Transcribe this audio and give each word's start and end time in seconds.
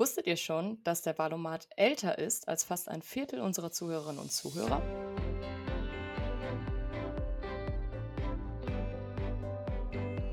Wusstet 0.00 0.26
ihr 0.26 0.38
schon, 0.38 0.78
dass 0.82 1.02
der 1.02 1.18
Valomat 1.18 1.68
älter 1.76 2.16
ist 2.16 2.48
als 2.48 2.64
fast 2.64 2.88
ein 2.88 3.02
Viertel 3.02 3.38
unserer 3.38 3.70
Zuhörerinnen 3.70 4.18
und 4.18 4.32
Zuhörer? 4.32 4.80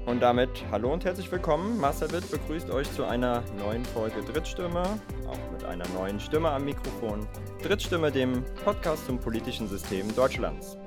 Und 0.05 0.21
damit 0.21 0.63
hallo 0.71 0.93
und 0.93 1.03
herzlich 1.03 1.29
willkommen. 1.29 1.77
Marcel 1.81 2.09
Witt 2.13 2.31
begrüßt 2.31 2.69
euch 2.69 2.89
zu 2.93 3.03
einer 3.03 3.43
neuen 3.57 3.83
Folge 3.83 4.21
Drittstimme, 4.21 4.83
auch 5.27 5.51
mit 5.51 5.65
einer 5.65 5.87
neuen 5.89 6.21
Stimme 6.21 6.49
am 6.49 6.63
Mikrofon. 6.63 7.27
Drittstimme, 7.61 8.09
dem 8.09 8.45
Podcast 8.63 9.05
zum 9.05 9.19
politischen 9.19 9.67
System 9.67 10.15
Deutschlands. 10.15 10.77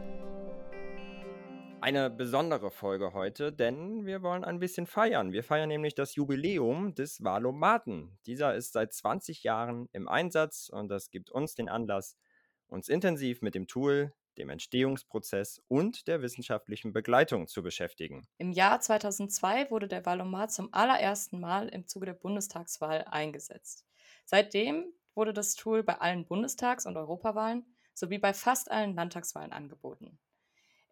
Eine 1.83 2.11
besondere 2.11 2.71
Folge 2.71 3.15
heute, 3.15 3.55
denn 3.55 4.05
wir 4.05 4.23
wollen 4.23 4.45
ein 4.45 4.59
bisschen 4.59 4.87
feiern. 4.87 5.33
Wir 5.33 5.43
feiern 5.43 5.71
nämlich 5.71 5.95
das 5.95 6.15
Jubiläum 6.15 6.95
des 6.95 7.25
Valomaten. 7.25 8.19
Dieser 8.27 8.55
ist 8.55 8.75
seit 8.75 8.93
20 8.93 9.43
Jahren 9.45 9.89
im 9.93 10.07
Einsatz 10.07 10.69
und 10.69 10.89
das 10.89 11.11
gibt 11.11 11.31
uns 11.31 11.55
den 11.55 11.71
Anlass, 11.71 12.19
uns 12.67 12.91
intensiv 12.91 13.41
mit 13.41 13.55
dem 13.55 13.67
Tool, 13.67 14.13
dem 14.37 14.51
Entstehungsprozess 14.51 15.63
und 15.69 16.07
der 16.07 16.21
wissenschaftlichen 16.21 16.93
Begleitung 16.93 17.47
zu 17.47 17.63
beschäftigen. 17.63 18.29
Im 18.37 18.53
Jahr 18.53 18.81
2002 18.81 19.71
wurde 19.71 19.89
der 19.89 20.05
Valomat 20.05 20.53
zum 20.53 20.75
allerersten 20.75 21.41
Mal 21.41 21.71
im 21.71 21.87
Zuge 21.87 22.05
der 22.05 22.15
Bundestagswahl 22.15 23.07
eingesetzt. 23.11 23.87
Seitdem 24.27 24.93
wurde 25.15 25.33
das 25.33 25.55
Tool 25.55 25.83
bei 25.83 25.99
allen 25.99 26.27
Bundestags- 26.27 26.85
und 26.85 26.99
Europawahlen 26.99 27.65
sowie 27.95 28.19
bei 28.19 28.35
fast 28.35 28.71
allen 28.71 28.95
Landtagswahlen 28.95 29.53
angeboten. 29.53 30.19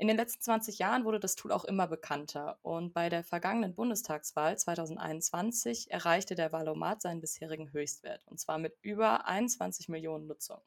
In 0.01 0.07
den 0.07 0.16
letzten 0.16 0.41
20 0.41 0.79
Jahren 0.79 1.05
wurde 1.05 1.19
das 1.19 1.34
Tool 1.34 1.51
auch 1.51 1.65
immer 1.65 1.88
bekannter 1.88 2.61
und 2.62 2.95
bei 2.95 3.09
der 3.09 3.25
vergangenen 3.25 3.75
Bundestagswahl 3.75 4.56
2021 4.56 5.91
erreichte 5.91 6.37
der 6.37 6.52
Valomat 6.52 7.02
seinen 7.02 7.20
bisherigen 7.20 7.73
Höchstwert 7.73 8.25
und 8.29 8.39
zwar 8.39 8.59
mit 8.59 8.77
über 8.80 9.27
21 9.27 9.89
Millionen 9.89 10.29
Nutzungen. 10.29 10.62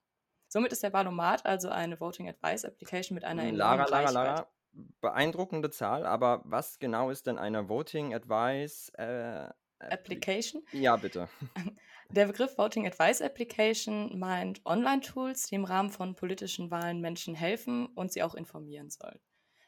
Somit 0.49 0.73
ist 0.73 0.83
der 0.83 0.91
Valomat 0.91 1.45
also 1.45 1.69
eine 1.69 1.97
Voting 2.01 2.27
Advice 2.27 2.65
Application 2.65 3.15
mit 3.15 3.23
einer 3.23 3.49
Lara, 3.53 3.85
Lara, 3.85 4.09
Lara, 4.09 4.47
beeindruckende 4.99 5.69
Zahl, 5.69 6.05
aber 6.05 6.41
was 6.43 6.77
genau 6.79 7.09
ist 7.09 7.25
denn 7.25 7.37
eine 7.37 7.69
Voting 7.69 8.13
Advice 8.13 8.89
äh, 8.97 9.47
Application? 9.79 10.61
Ja, 10.73 10.97
bitte. 10.97 11.29
Der 12.13 12.25
Begriff 12.25 12.57
Voting 12.57 12.85
Advice 12.85 13.21
Application 13.21 14.19
meint 14.19 14.59
Online-Tools, 14.65 15.43
die 15.47 15.55
im 15.55 15.63
Rahmen 15.63 15.91
von 15.91 16.13
politischen 16.13 16.69
Wahlen 16.69 16.99
Menschen 16.99 17.35
helfen 17.35 17.85
und 17.85 18.11
sie 18.11 18.21
auch 18.21 18.35
informieren 18.35 18.89
sollen. 18.89 19.21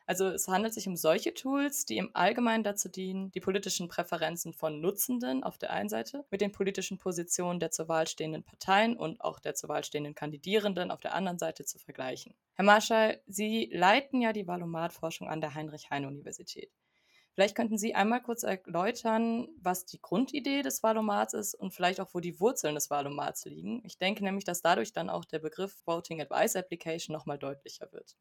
Also 0.06 0.28
es 0.28 0.50
handelt 0.50 0.74
sich 0.74 0.86
um 0.90 0.98
solche 0.98 1.34
Tools, 1.34 1.86
die 1.86 1.96
im 1.96 2.10
Allgemeinen 2.14 2.66
dazu 2.66 2.90
dienen, 2.90 3.32
die 3.32 3.40
politischen 3.40 3.88
Präferenzen 3.88 4.52
von 4.52 4.82
Nutzenden 4.82 5.42
auf 5.42 5.58
der 5.58 5.72
einen 5.72 5.88
Seite 5.88 6.26
mit 6.32 6.42
den 6.42 6.52
politischen 6.52 6.98
Positionen 6.98 7.62
der 7.62 7.72
zur 7.72 7.88
Wahl 7.88 8.08
stehenden 8.08 8.44
Parteien 8.44 8.98
und 8.98 9.22
auch 9.22 9.40
der 9.40 9.56
zur 9.56 9.70
Wahl 9.70 9.86
stehenden 9.86 10.14
Kandidierenden 10.14 10.92
auf 10.92 11.00
der 11.00 11.16
anderen 11.16 11.40
Seite 11.40 11.64
zu 11.64 11.80
vergleichen. 11.80 12.36
Herr 12.56 12.66
Marschall, 12.66 13.22
Sie 13.26 13.70
leiten 13.72 14.20
ja 14.20 14.34
die 14.34 14.48
Valomat-Forschung 14.48 15.30
an 15.30 15.40
der 15.40 15.56
Heinrich-Heine-Universität. 15.56 16.74
Vielleicht 17.36 17.56
könnten 17.56 17.78
Sie 17.78 17.94
einmal 17.94 18.22
kurz 18.24 18.42
erläutern, 18.44 19.48
was 19.62 19.86
die 19.86 20.02
Grundidee 20.02 20.62
des 20.64 20.82
Valomats 20.82 21.34
ist 21.36 21.54
und 21.54 21.72
vielleicht 21.72 22.00
auch, 22.00 22.14
wo 22.14 22.20
die 22.20 22.40
Wurzeln 22.40 22.74
des 22.76 22.90
Valomats 22.90 23.46
liegen. 23.46 23.84
Ich 23.86 23.98
denke 24.00 24.24
nämlich, 24.24 24.46
dass 24.46 24.62
dadurch 24.64 24.94
dann 24.94 25.10
auch 25.12 25.26
der 25.26 25.40
Begriff 25.40 25.82
Voting 25.86 26.22
Advice 26.22 26.56
Application 26.56 27.14
nochmal 27.14 27.38
deutlicher 27.40 27.92
wird. 27.92 28.18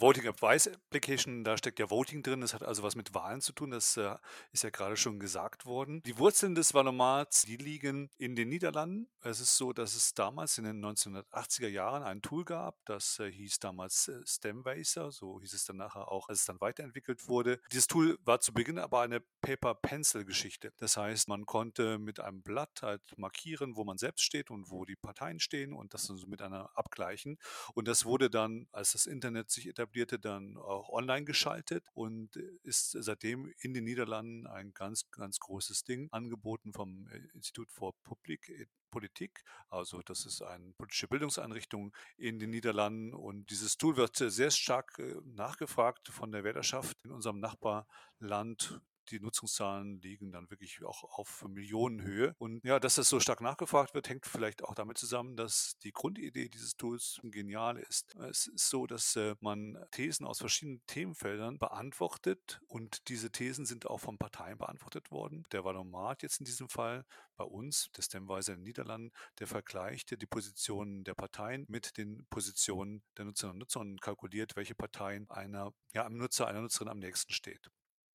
Voting 0.00 0.26
Advice 0.26 0.66
Application, 0.66 1.44
da 1.44 1.58
steckt 1.58 1.78
ja 1.78 1.90
Voting 1.90 2.22
drin, 2.22 2.40
das 2.40 2.54
hat 2.54 2.62
also 2.62 2.82
was 2.82 2.96
mit 2.96 3.12
Wahlen 3.12 3.42
zu 3.42 3.52
tun, 3.52 3.70
das 3.70 3.98
äh, 3.98 4.16
ist 4.50 4.64
ja 4.64 4.70
gerade 4.70 4.96
schon 4.96 5.20
gesagt 5.20 5.66
worden. 5.66 6.02
Die 6.04 6.16
Wurzeln 6.16 6.54
des 6.54 6.72
Valomats, 6.72 7.42
die 7.42 7.58
liegen 7.58 8.08
in 8.16 8.34
den 8.34 8.48
Niederlanden. 8.48 9.10
Es 9.22 9.40
ist 9.40 9.58
so, 9.58 9.74
dass 9.74 9.94
es 9.94 10.14
damals 10.14 10.56
in 10.56 10.64
den 10.64 10.82
1980er 10.82 11.68
Jahren 11.68 12.02
ein 12.02 12.22
Tool 12.22 12.46
gab, 12.46 12.82
das 12.86 13.18
äh, 13.18 13.30
hieß 13.30 13.58
damals 13.58 14.08
äh, 14.08 14.22
Stemwacer, 14.26 15.12
so 15.12 15.38
hieß 15.38 15.52
es 15.52 15.66
dann 15.66 15.76
nachher 15.76 16.10
auch, 16.10 16.30
als 16.30 16.40
es 16.40 16.44
dann 16.46 16.62
weiterentwickelt 16.62 17.28
wurde. 17.28 17.60
Dieses 17.70 17.86
Tool 17.86 18.18
war 18.24 18.40
zu 18.40 18.54
Beginn 18.54 18.78
aber 18.78 19.02
eine 19.02 19.20
Paper-Pencil-Geschichte. 19.42 20.72
Das 20.78 20.96
heißt, 20.96 21.28
man 21.28 21.44
konnte 21.44 21.98
mit 21.98 22.20
einem 22.20 22.40
Blatt 22.40 22.80
halt 22.80 23.02
markieren, 23.18 23.76
wo 23.76 23.84
man 23.84 23.98
selbst 23.98 24.22
steht 24.22 24.50
und 24.50 24.70
wo 24.70 24.86
die 24.86 24.96
Parteien 24.96 25.40
stehen 25.40 25.74
und 25.74 25.92
das 25.92 26.04
so 26.04 26.14
miteinander 26.26 26.70
abgleichen. 26.74 27.38
Und 27.74 27.86
das 27.86 28.06
wurde 28.06 28.30
dann, 28.30 28.66
als 28.72 28.92
das 28.92 29.04
Internet 29.04 29.50
sich 29.50 29.66
etabliert 29.66 29.89
etablierte, 29.90 30.18
dann 30.18 30.56
auch 30.56 30.88
online 30.90 31.24
geschaltet 31.24 31.84
und 31.94 32.36
ist 32.62 32.92
seitdem 32.92 33.52
in 33.60 33.74
den 33.74 33.84
Niederlanden 33.84 34.46
ein 34.46 34.72
ganz, 34.72 35.10
ganz 35.10 35.38
großes 35.40 35.84
Ding, 35.84 36.08
angeboten 36.12 36.72
vom 36.72 37.08
äh, 37.08 37.18
Institut 37.34 37.70
für 37.70 37.92
Public 38.04 38.48
äh, 38.48 38.66
Politik. 38.90 39.44
Also 39.68 40.00
das 40.02 40.26
ist 40.26 40.42
eine 40.42 40.72
politische 40.72 41.06
Bildungseinrichtung 41.06 41.94
in 42.16 42.38
den 42.38 42.50
Niederlanden 42.50 43.14
und 43.14 43.50
dieses 43.50 43.76
Tool 43.76 43.96
wird 43.96 44.16
sehr 44.16 44.50
stark 44.50 44.98
äh, 44.98 45.14
nachgefragt 45.24 46.08
von 46.08 46.32
der 46.32 46.44
Wählerschaft 46.44 46.96
in 47.04 47.12
unserem 47.12 47.40
Nachbarland 47.40 48.80
die 49.10 49.20
Nutzungszahlen 49.20 50.00
liegen 50.00 50.32
dann 50.32 50.50
wirklich 50.50 50.82
auch 50.84 51.04
auf 51.04 51.44
Millionenhöhe. 51.48 52.34
Und 52.38 52.64
ja, 52.64 52.78
dass 52.78 52.94
das 52.94 53.08
so 53.08 53.20
stark 53.20 53.40
nachgefragt 53.40 53.94
wird, 53.94 54.08
hängt 54.08 54.26
vielleicht 54.26 54.62
auch 54.64 54.74
damit 54.74 54.98
zusammen, 54.98 55.36
dass 55.36 55.76
die 55.82 55.92
Grundidee 55.92 56.48
dieses 56.48 56.76
Tools 56.76 57.20
genial 57.22 57.76
ist. 57.78 58.14
Es 58.16 58.46
ist 58.46 58.68
so, 58.68 58.86
dass 58.86 59.16
äh, 59.16 59.34
man 59.40 59.78
Thesen 59.90 60.26
aus 60.26 60.38
verschiedenen 60.38 60.82
Themenfeldern 60.86 61.58
beantwortet 61.58 62.60
und 62.66 63.08
diese 63.08 63.30
Thesen 63.30 63.66
sind 63.66 63.86
auch 63.86 63.98
von 63.98 64.18
Parteien 64.18 64.58
beantwortet 64.58 65.10
worden. 65.10 65.44
Der 65.52 65.64
Valomat 65.64 66.22
jetzt 66.22 66.40
in 66.40 66.44
diesem 66.44 66.68
Fall 66.68 67.04
bei 67.36 67.44
uns, 67.44 67.90
der 67.96 68.02
Stemweise 68.02 68.52
in 68.52 68.58
den 68.58 68.64
Niederlanden, 68.64 69.12
der 69.38 69.46
vergleicht 69.46 70.20
die 70.20 70.26
Positionen 70.26 71.04
der 71.04 71.14
Parteien 71.14 71.64
mit 71.68 71.96
den 71.96 72.26
Positionen 72.28 73.02
der 73.16 73.24
Nutzerinnen 73.24 73.54
und 73.54 73.58
Nutzer 73.60 73.80
und 73.80 74.00
kalkuliert, 74.00 74.56
welche 74.56 74.74
Parteien 74.74 75.28
einer, 75.30 75.72
ja, 75.94 76.04
einem 76.04 76.18
Nutzer, 76.18 76.46
einer 76.46 76.60
Nutzerin 76.60 76.88
am 76.88 76.98
nächsten 76.98 77.32
steht. 77.32 77.70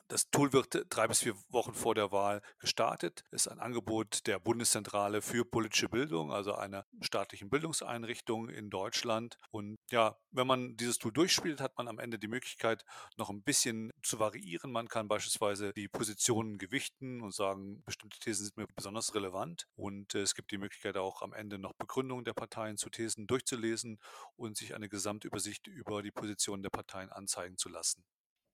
Das 0.08 0.30
Tool 0.30 0.54
wird 0.54 0.86
drei 0.90 1.08
bis 1.08 1.22
vier 1.24 1.36
Wochen 1.50 1.74
vor 1.74 1.96
der 1.96 2.12
Wahl 2.12 2.44
gestartet. 2.60 3.24
Ist 3.32 3.48
ein 3.48 3.60
Angebot 3.60 4.28
der 4.28 4.40
Bundeszentrale 4.40 5.24
für 5.24 5.46
politische 5.46 5.90
Bildung, 5.90 6.32
also 6.32 6.54
einer 6.54 6.86
staatlichen 7.02 7.50
Bildungseinrichtung 7.50 8.50
in 8.50 8.70
Deutschland. 8.70 9.40
Und 9.50 9.78
ja, 9.90 10.16
wenn 10.30 10.46
man 10.46 10.78
dieses 10.78 11.00
Tool 11.00 11.12
durchspielt, 11.12 11.60
hat 11.60 11.76
man 11.78 11.88
am 11.88 11.98
Ende 11.98 12.20
die 12.20 12.28
Möglichkeit, 12.28 12.86
noch 13.18 13.32
ein 13.32 13.42
bisschen 13.42 13.92
zu 14.04 14.20
variieren. 14.20 14.72
Man 14.72 14.90
kann 14.90 15.08
beispielsweise 15.08 15.74
die 15.74 15.88
Positionen 15.88 16.60
gewichten 16.60 17.22
und 17.22 17.34
sagen, 17.34 17.82
bestimmte 17.84 18.20
Thesen 18.20 18.46
sind 18.46 18.58
mir 18.58 18.68
besonders 18.76 19.16
relevant. 19.16 19.66
Und 19.76 20.14
es 20.14 20.36
gibt 20.36 20.52
die 20.52 20.60
Möglichkeit 20.60 20.98
auch 20.98 21.24
am 21.24 21.34
Ende 21.34 21.58
noch 21.58 21.74
Begründungen 21.74 22.26
der 22.26 22.34
Parteien 22.34 22.78
zu 22.78 22.92
Thesen 22.92 23.26
durchzulesen 23.26 24.00
und 24.36 24.56
sich 24.56 24.76
eine 24.76 24.88
Gesamtübersicht 24.88 25.66
über 25.66 26.04
die 26.04 26.12
Positionen 26.12 26.62
der 26.62 26.70
Parteien 26.70 27.12
anzeigen 27.12 27.58
zu 27.58 27.70
lassen. 27.70 28.06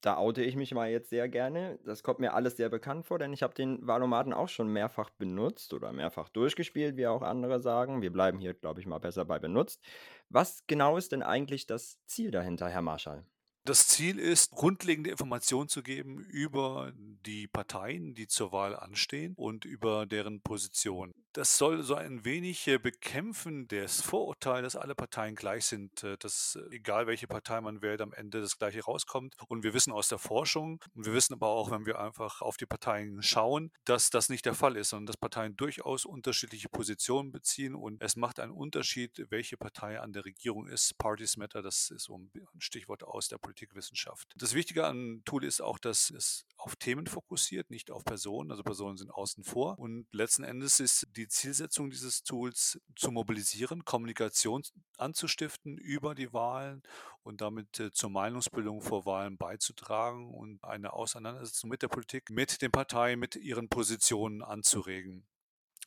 Da 0.01 0.17
oute 0.17 0.44
ich 0.44 0.56
mich 0.56 0.73
mal 0.73 0.89
jetzt 0.89 1.12
sehr 1.12 1.29
gerne. 1.29 1.78
Das 1.85 2.01
kommt 2.01 2.19
mir 2.19 2.34
alles 2.34 2.57
sehr 2.57 2.69
bekannt 2.69 3.06
vor, 3.06 3.19
denn 3.19 3.34
ich 3.34 3.44
habe 3.44 3.53
den 3.53 3.85
Valomaten 3.85 4.34
auch 4.34 4.50
schon 4.50 4.67
mehrfach 4.67 5.12
benutzt 5.12 5.73
oder 5.73 5.91
mehrfach 5.94 6.29
durchgespielt, 6.29 6.97
wie 6.97 7.06
auch 7.07 7.22
andere 7.22 7.59
sagen. 7.59 8.01
Wir 8.01 8.11
bleiben 8.11 8.40
hier, 8.40 8.56
glaube 8.56 8.79
ich, 8.79 8.88
mal 8.88 8.97
besser 9.00 9.25
bei 9.25 9.38
benutzt. 9.38 9.84
Was 10.29 10.66
genau 10.66 10.97
ist 10.97 11.11
denn 11.11 11.22
eigentlich 11.22 11.67
das 11.67 12.03
Ziel 12.07 12.31
dahinter, 12.31 12.67
Herr 12.67 12.81
Marschall? 12.81 13.25
Das 13.63 13.88
Ziel 13.88 14.17
ist, 14.17 14.49
grundlegende 14.49 15.11
Informationen 15.11 15.69
zu 15.69 15.83
geben 15.83 16.17
über 16.25 16.94
die 16.95 17.47
Parteien, 17.47 18.16
die 18.16 18.27
zur 18.27 18.51
Wahl 18.51 18.75
anstehen 18.75 19.35
und 19.38 19.66
über 19.66 20.07
deren 20.07 20.41
Position. 20.41 21.13
Das 21.33 21.57
soll 21.57 21.83
so 21.83 21.95
ein 21.95 22.25
wenig 22.25 22.67
äh, 22.67 22.77
bekämpfen 22.77 23.67
das 23.69 24.01
Vorurteil, 24.01 24.63
dass 24.63 24.75
alle 24.75 24.95
Parteien 24.95 25.35
gleich 25.35 25.66
sind, 25.66 26.03
äh, 26.03 26.17
dass 26.17 26.57
äh, 26.57 26.75
egal 26.75 27.07
welche 27.07 27.27
Partei 27.27 27.61
man 27.61 27.81
wählt, 27.81 28.01
am 28.01 28.11
Ende 28.11 28.41
das 28.41 28.57
gleiche 28.57 28.83
rauskommt. 28.83 29.35
Und 29.47 29.63
wir 29.63 29.73
wissen 29.73 29.93
aus 29.93 30.09
der 30.09 30.17
Forschung 30.17 30.83
und 30.93 31.05
wir 31.05 31.13
wissen 31.13 31.33
aber 31.33 31.47
auch, 31.47 31.72
wenn 31.72 31.85
wir 31.85 31.99
einfach 31.99 32.41
auf 32.41 32.57
die 32.57 32.66
Parteien 32.66 33.22
schauen, 33.22 33.72
dass 33.85 34.09
das 34.09 34.28
nicht 34.28 34.45
der 34.45 34.55
Fall 34.55 34.75
ist, 34.75 34.89
sondern 34.89 35.05
dass 35.05 35.16
Parteien 35.17 35.55
durchaus 35.55 36.03
unterschiedliche 36.03 36.67
Positionen 36.67 37.31
beziehen 37.31 37.75
und 37.75 38.02
es 38.02 38.17
macht 38.17 38.41
einen 38.41 38.52
Unterschied, 38.52 39.28
welche 39.29 39.55
Partei 39.55 40.02
an 40.02 40.11
der 40.11 40.25
Regierung 40.25 40.67
ist. 40.67 40.97
Parties 40.97 41.37
Matter, 41.37 41.61
das 41.61 41.91
ist 41.91 42.05
so 42.05 42.17
ein 42.17 42.31
Stichwort 42.57 43.03
aus 43.03 43.29
der 43.29 43.37
Politik. 43.37 43.51
Politikwissenschaft. 43.52 44.34
Das 44.38 44.53
Wichtige 44.53 44.86
an 44.86 45.22
Tool 45.26 45.44
ist 45.44 45.62
auch, 45.62 45.78
dass 45.78 46.09
es 46.09 46.46
auf 46.56 46.78
Themen 46.78 47.06
fokussiert, 47.06 47.70
nicht 47.70 47.92
auf 47.92 48.06
Personen. 48.06 48.50
Also 48.50 48.64
Personen 48.64 48.98
sind 48.98 49.12
außen 49.12 49.44
vor. 49.44 49.78
Und 49.78 50.08
letzten 50.14 50.44
Endes 50.44 50.80
ist 50.80 51.06
die 51.18 51.28
Zielsetzung 51.28 51.90
dieses 51.90 52.24
Tools 52.24 52.80
zu 52.96 53.12
mobilisieren, 53.12 53.84
Kommunikation 53.84 54.64
anzustiften 54.98 55.78
über 55.78 56.16
die 56.16 56.32
Wahlen 56.32 56.82
und 57.24 57.42
damit 57.42 57.80
äh, 57.80 57.92
zur 57.92 58.09
Meinungsbildung 58.09 58.82
vor 58.82 59.06
Wahlen 59.06 59.38
beizutragen 59.38 60.34
und 60.34 60.64
eine 60.64 60.94
Auseinandersetzung 60.94 61.70
mit 61.70 61.82
der 61.82 61.90
Politik, 61.90 62.30
mit 62.30 62.62
den 62.62 62.72
Parteien, 62.72 63.20
mit 63.20 63.36
ihren 63.36 63.68
Positionen 63.68 64.42
anzuregen. 64.42 65.26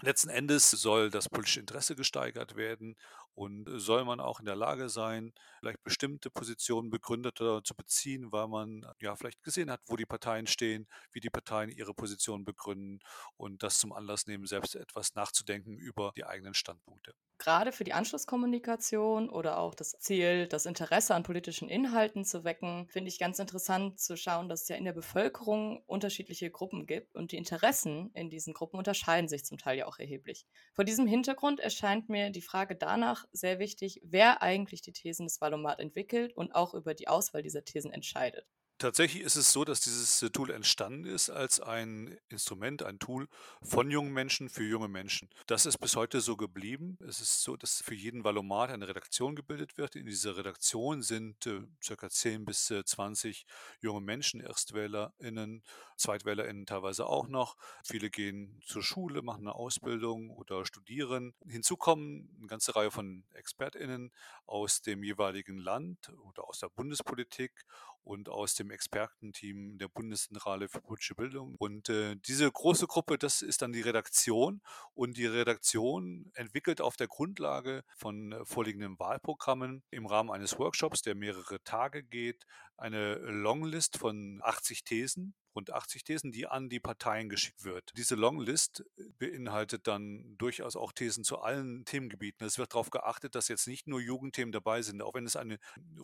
Letzten 0.01 0.29
Endes 0.29 0.71
soll 0.71 1.09
das 1.09 1.29
politische 1.31 1.61
Interesse 1.61 1.97
gesteigert 1.97 2.57
werden 2.57 2.97
und 3.35 3.69
soll 3.79 4.05
man 4.05 4.21
auch 4.21 4.41
in 4.41 4.47
der 4.47 4.57
Lage 4.57 4.89
sein, 4.89 5.33
vielleicht 5.61 5.83
bestimmte 5.83 6.31
Positionen 6.31 6.91
begründeter 6.91 7.63
zu 7.65 7.75
beziehen, 7.75 8.33
weil 8.33 8.49
man 8.49 8.87
ja 9.01 9.17
vielleicht 9.17 9.43
gesehen 9.43 9.71
hat, 9.71 9.81
wo 9.87 9.97
die 9.97 10.07
Parteien 10.07 10.47
stehen, 10.47 10.87
wie 11.13 11.21
die 11.21 11.31
Parteien 11.31 11.71
ihre 11.71 11.95
Position 11.95 12.45
begründen 12.45 13.01
und 13.37 13.63
das 13.63 13.79
zum 13.79 13.93
Anlass 13.93 14.27
nehmen, 14.27 14.47
selbst 14.47 14.75
etwas 14.77 15.15
nachzudenken 15.15 15.77
über 15.77 16.13
die 16.17 16.25
eigenen 16.25 16.55
Standpunkte 16.55 17.15
gerade 17.39 17.73
für 17.73 17.85
die 17.85 17.93
Anschlusskommunikation 17.93 19.29
oder 19.29 19.59
auch 19.59 19.75
das 19.75 19.99
Ziel, 19.99 20.47
das 20.47 20.67
Interesse 20.67 21.15
an 21.15 21.25
politischen 21.25 21.69
Inhalten 21.69 22.25
zu 22.25 22.45
wecken, 22.45 22.89
finde 22.89 23.09
ich 23.09 23.19
ganz 23.19 23.39
interessant 23.39 24.01
zu 24.01 24.17
schauen, 24.17 24.49
dass 24.49 24.63
es 24.63 24.69
ja 24.69 24.77
in 24.77 24.85
der 24.85 24.93
Bevölkerung 24.93 25.83
unterschiedliche 25.87 26.51
Gruppen 26.51 26.87
gibt 26.87 27.15
und 27.15 27.33
die 27.33 27.37
Interessen 27.37 28.11
in 28.15 28.31
diesen 28.31 28.55
Gruppen 28.55 28.79
unterscheiden 28.79 29.29
sich 29.29 29.45
zum 29.45 29.59
Teil 29.59 29.79
ja 29.79 29.87
auch 29.87 29.99
erheblich. 29.99 30.47
Vor 30.73 30.85
diesem 30.85 31.07
Hintergrund 31.07 31.61
erscheint 31.61 32.09
mir 32.09 32.31
die 32.31 32.41
Frage 32.41 32.77
danach 32.77 33.24
sehr 33.33 33.59
wichtig, 33.59 34.01
wer 34.05 34.43
eigentlich 34.43 34.83
die 34.83 34.93
Thesen 34.93 35.27
des 35.27 35.41
Valomat 35.41 35.81
entwickelt 35.81 36.37
und 36.37 36.55
auch 36.55 36.75
über 36.75 36.95
die 36.95 37.09
Auswahl 37.09 37.43
dieser 37.43 37.65
Thesen 37.65 37.93
entscheidet. 37.93 38.47
Tatsächlich 38.79 39.23
ist 39.23 39.37
es 39.37 39.53
so, 39.53 39.65
dass 39.65 39.81
dieses 39.81 40.21
äh, 40.23 40.31
Tool 40.31 40.51
entstanden 40.51 41.05
ist 41.05 41.31
als 41.31 41.61
ein 41.61 42.19
Instrument, 42.29 42.83
ein 42.83 42.99
Tool 42.99 43.29
von 43.63 43.89
jungen 43.89 44.13
Menschen 44.13 44.49
für 44.49 44.65
junge 44.65 44.89
Menschen. 44.89 45.31
Das 45.47 45.65
ist 45.65 45.79
bis 45.79 45.95
heute 45.95 46.21
so 46.21 46.37
geblieben. 46.37 46.99
Es 47.07 47.21
ist 47.21 47.45
so, 47.45 47.57
dass 47.57 47.83
für 47.83 47.95
jeden 47.95 48.25
Valomat 48.25 48.71
eine 48.71 48.89
Redaktion 48.89 49.37
gebildet 49.37 49.79
wird. 49.79 49.95
In 49.95 50.07
dieser 50.07 50.37
Redaktion 50.37 51.03
sind 51.03 51.47
äh, 51.47 51.61
circa 51.81 52.11
10 52.11 52.45
bis 52.45 52.69
äh, 52.73 52.85
20 52.85 53.47
junge 53.81 54.01
Menschen, 54.01 54.41
ErstwählerInnen, 54.41 55.63
ZweitwählerInnen 55.97 56.67
teilweise 56.67 57.07
auch 57.07 57.29
noch. 57.29 57.57
Viele 57.85 58.11
gehen 58.11 58.61
zur 58.67 58.83
Schule, 58.83 59.23
machen 59.23 59.43
eine 59.43 59.55
Ausbildung 59.55 60.31
oder 60.31 60.67
studieren. 60.67 61.33
Hinzu 61.47 61.77
kommen 61.77 62.29
eine 62.39 62.49
ganze 62.49 62.75
Reihe 62.75 62.91
von 62.91 63.23
ExpertInnen 63.35 64.11
aus 64.47 64.83
dem 64.83 65.05
jeweiligen 65.05 65.59
Land 65.59 66.13
oder 66.25 66.49
aus 66.49 66.59
der 66.59 66.71
Bundespolitik 66.71 67.65
und 68.05 68.29
aus 68.29 68.55
dem 68.55 68.71
Expertenteam 68.71 69.79
der 69.79 69.89
Bundeszentrale 69.89 70.69
für 70.69 70.81
politische 70.81 71.15
Bildung. 71.15 71.57
Und 71.59 71.89
äh, 71.89 72.17
diese 72.17 72.51
große 72.51 72.87
Gruppe, 72.87 73.19
das 73.19 73.43
ist 73.43 73.63
dann 73.63 73.73
die 73.73 73.81
Redaktion. 73.81 74.61
Und 74.95 75.17
die 75.17 75.27
Redaktion 75.27 76.31
entwickelt 76.35 76.81
auf 76.81 76.97
der 76.97 77.09
Grundlage 77.09 77.83
von 77.97 78.33
äh, 78.33 78.45
vorliegenden 78.45 78.99
Wahlprogrammen 78.99 79.83
im 79.91 80.07
Rahmen 80.07 80.31
eines 80.31 80.59
Workshops, 80.59 81.03
der 81.03 81.15
mehrere 81.15 81.63
Tage 81.65 82.03
geht, 82.03 82.45
eine 82.77 83.15
Longlist 83.15 83.99
von 83.99 84.41
80 84.43 84.85
Thesen, 84.85 85.35
rund 85.55 85.71
80 85.71 86.05
Thesen, 86.05 86.33
die 86.33 86.47
an 86.47 86.69
die 86.69 86.81
Parteien 86.81 87.29
geschickt 87.29 87.65
wird. 87.65 87.93
Diese 87.97 88.15
Longlist 88.15 88.85
äh, 88.97 89.05
beinhaltet 89.19 89.87
dann 89.87 90.37
durchaus 90.39 90.77
auch 90.77 90.93
Thesen 90.93 91.25
zu 91.25 91.39
allen 91.39 91.85
Themengebieten. 91.85 92.47
Es 92.47 92.59
wird 92.59 92.73
darauf 92.73 92.91
geachtet, 92.91 93.35
dass 93.35 93.49
jetzt 93.49 93.67
nicht 93.67 93.87
nur 93.87 94.01
Jugendthemen 94.01 94.53
dabei 94.53 94.83
sind, 94.83 95.03
auch 95.03 95.15
wenn 95.15 95.27
es 95.27 95.37
eine 95.37 95.59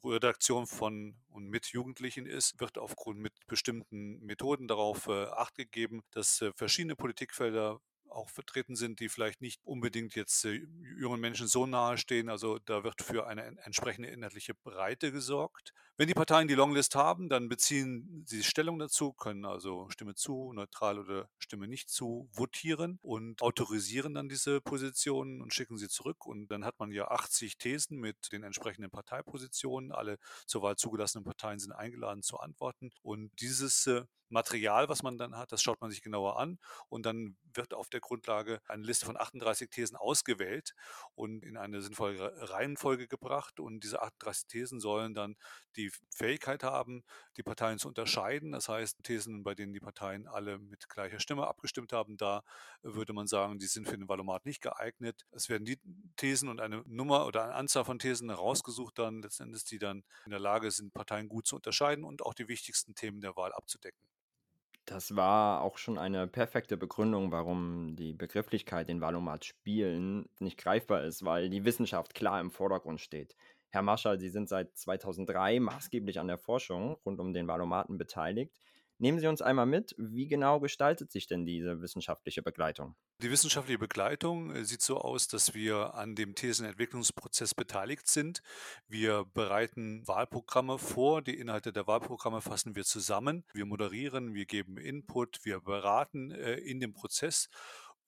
Redaktion 0.04 0.66
von 0.66 1.16
und 1.28 1.48
mit 1.48 1.66
Jugendlichen 1.66 2.26
ist, 2.26 2.60
wird 2.60 2.78
aufgrund 2.78 3.18
mit 3.18 3.32
bestimmten 3.46 4.20
Methoden 4.24 4.68
darauf 4.68 5.06
äh, 5.06 5.26
Acht 5.26 5.56
gegeben, 5.56 6.02
dass 6.12 6.40
äh, 6.42 6.52
verschiedene 6.54 6.96
Politikfelder 6.96 7.80
auch 8.10 8.28
vertreten 8.28 8.76
sind, 8.76 9.00
die 9.00 9.08
vielleicht 9.08 9.40
nicht 9.40 9.60
unbedingt 9.64 10.14
jetzt 10.14 10.44
äh, 10.44 10.66
jungen 10.98 11.20
Menschen 11.20 11.46
so 11.46 11.66
nahe 11.66 11.98
stehen. 11.98 12.28
Also 12.28 12.58
da 12.58 12.84
wird 12.84 13.02
für 13.02 13.26
eine 13.26 13.44
entsprechende 13.64 14.08
inhaltliche 14.08 14.54
Breite 14.54 15.12
gesorgt. 15.12 15.72
Wenn 16.00 16.08
die 16.08 16.14
Parteien 16.14 16.48
die 16.48 16.54
Longlist 16.54 16.94
haben, 16.94 17.28
dann 17.28 17.50
beziehen 17.50 18.24
sie 18.26 18.42
Stellung 18.42 18.78
dazu, 18.78 19.12
können 19.12 19.44
also 19.44 19.86
Stimme 19.90 20.14
zu, 20.14 20.50
neutral 20.54 20.98
oder 20.98 21.28
Stimme 21.36 21.68
nicht 21.68 21.90
zu 21.90 22.26
votieren 22.32 22.98
und 23.02 23.42
autorisieren 23.42 24.14
dann 24.14 24.30
diese 24.30 24.62
Positionen 24.62 25.42
und 25.42 25.52
schicken 25.52 25.76
sie 25.76 25.90
zurück. 25.90 26.24
Und 26.24 26.50
dann 26.50 26.64
hat 26.64 26.78
man 26.78 26.90
ja 26.90 27.08
80 27.08 27.58
Thesen 27.58 27.98
mit 27.98 28.16
den 28.32 28.44
entsprechenden 28.44 28.90
Parteipositionen. 28.90 29.92
Alle 29.92 30.16
zur 30.46 30.62
Wahl 30.62 30.76
zugelassenen 30.76 31.22
Parteien 31.22 31.58
sind 31.58 31.72
eingeladen 31.72 32.22
zu 32.22 32.38
antworten. 32.38 32.92
Und 33.02 33.30
dieses 33.38 33.86
äh, 33.86 34.04
Material, 34.30 34.88
was 34.88 35.02
man 35.02 35.18
dann 35.18 35.36
hat, 35.36 35.52
das 35.52 35.62
schaut 35.62 35.80
man 35.80 35.90
sich 35.90 36.02
genauer 36.02 36.38
an 36.38 36.58
und 36.88 37.04
dann 37.04 37.36
wird 37.52 37.74
auf 37.74 37.88
der 37.90 38.00
Grundlage 38.00 38.60
eine 38.66 38.84
Liste 38.84 39.06
von 39.06 39.16
38 39.16 39.68
Thesen 39.70 39.96
ausgewählt 39.96 40.74
und 41.14 41.44
in 41.44 41.56
eine 41.56 41.82
sinnvolle 41.82 42.32
Reihenfolge 42.50 43.08
gebracht 43.08 43.58
und 43.58 43.82
diese 43.82 44.00
38 44.00 44.46
Thesen 44.46 44.80
sollen 44.80 45.14
dann 45.14 45.36
die 45.76 45.89
Fähigkeit 46.10 46.62
haben, 46.62 47.04
die 47.36 47.42
Parteien 47.42 47.78
zu 47.78 47.88
unterscheiden. 47.88 48.52
Das 48.52 48.68
heißt, 48.68 49.02
Thesen, 49.02 49.42
bei 49.42 49.54
denen 49.54 49.72
die 49.72 49.80
Parteien 49.80 50.26
alle 50.26 50.58
mit 50.58 50.88
gleicher 50.88 51.20
Stimme 51.20 51.46
abgestimmt 51.46 51.92
haben, 51.92 52.16
da 52.16 52.42
würde 52.82 53.12
man 53.12 53.26
sagen, 53.26 53.58
die 53.58 53.66
sind 53.66 53.88
für 53.88 53.96
den 53.96 54.08
Valomat 54.08 54.46
nicht 54.46 54.60
geeignet. 54.60 55.26
Es 55.30 55.48
werden 55.48 55.64
die 55.64 55.78
Thesen 56.16 56.48
und 56.48 56.60
eine 56.60 56.82
Nummer 56.86 57.26
oder 57.26 57.44
eine 57.44 57.54
Anzahl 57.54 57.84
von 57.84 57.98
Thesen 57.98 58.28
herausgesucht 58.28 58.98
dann 58.98 59.22
letztendlich, 59.22 59.64
die 59.64 59.78
dann 59.78 60.04
in 60.24 60.30
der 60.30 60.40
Lage 60.40 60.70
sind, 60.70 60.92
Parteien 60.92 61.28
gut 61.28 61.46
zu 61.46 61.56
unterscheiden 61.56 62.04
und 62.04 62.22
auch 62.22 62.34
die 62.34 62.48
wichtigsten 62.48 62.94
Themen 62.94 63.20
der 63.20 63.36
Wahl 63.36 63.52
abzudecken. 63.52 64.00
Das 64.86 65.14
war 65.14 65.60
auch 65.62 65.78
schon 65.78 65.98
eine 65.98 66.26
perfekte 66.26 66.76
Begründung, 66.76 67.30
warum 67.30 67.94
die 67.94 68.12
Begrifflichkeit 68.12 68.88
den 68.88 69.00
Valomat 69.00 69.44
spielen 69.44 70.28
nicht 70.40 70.58
greifbar 70.58 71.04
ist, 71.04 71.24
weil 71.24 71.48
die 71.48 71.64
Wissenschaft 71.64 72.12
klar 72.14 72.40
im 72.40 72.50
Vordergrund 72.50 73.00
steht. 73.00 73.36
Herr 73.70 73.82
Marschall, 73.82 74.18
Sie 74.18 74.30
sind 74.30 74.48
seit 74.48 74.76
2003 74.76 75.60
maßgeblich 75.60 76.18
an 76.18 76.26
der 76.26 76.38
Forschung 76.38 76.96
rund 77.06 77.20
um 77.20 77.32
den 77.32 77.46
Valomaten 77.46 77.98
beteiligt. 77.98 78.58
Nehmen 79.02 79.18
Sie 79.18 79.28
uns 79.28 79.40
einmal 79.40 79.64
mit, 79.64 79.94
wie 79.96 80.28
genau 80.28 80.60
gestaltet 80.60 81.10
sich 81.10 81.26
denn 81.26 81.46
diese 81.46 81.80
wissenschaftliche 81.80 82.42
Begleitung? 82.42 82.96
Die 83.22 83.30
wissenschaftliche 83.30 83.78
Begleitung 83.78 84.54
äh, 84.54 84.62
sieht 84.62 84.82
so 84.82 84.98
aus, 84.98 85.26
dass 85.26 85.54
wir 85.54 85.94
an 85.94 86.16
dem 86.16 86.34
Thesenentwicklungsprozess 86.34 87.54
beteiligt 87.54 88.08
sind. 88.08 88.42
Wir 88.88 89.24
bereiten 89.32 90.06
Wahlprogramme 90.06 90.76
vor, 90.76 91.22
die 91.22 91.38
Inhalte 91.38 91.72
der 91.72 91.86
Wahlprogramme 91.86 92.42
fassen 92.42 92.76
wir 92.76 92.84
zusammen. 92.84 93.44
Wir 93.54 93.64
moderieren, 93.64 94.34
wir 94.34 94.44
geben 94.44 94.76
Input, 94.76 95.46
wir 95.46 95.60
beraten 95.60 96.30
äh, 96.32 96.56
in 96.56 96.78
dem 96.78 96.92
Prozess 96.92 97.48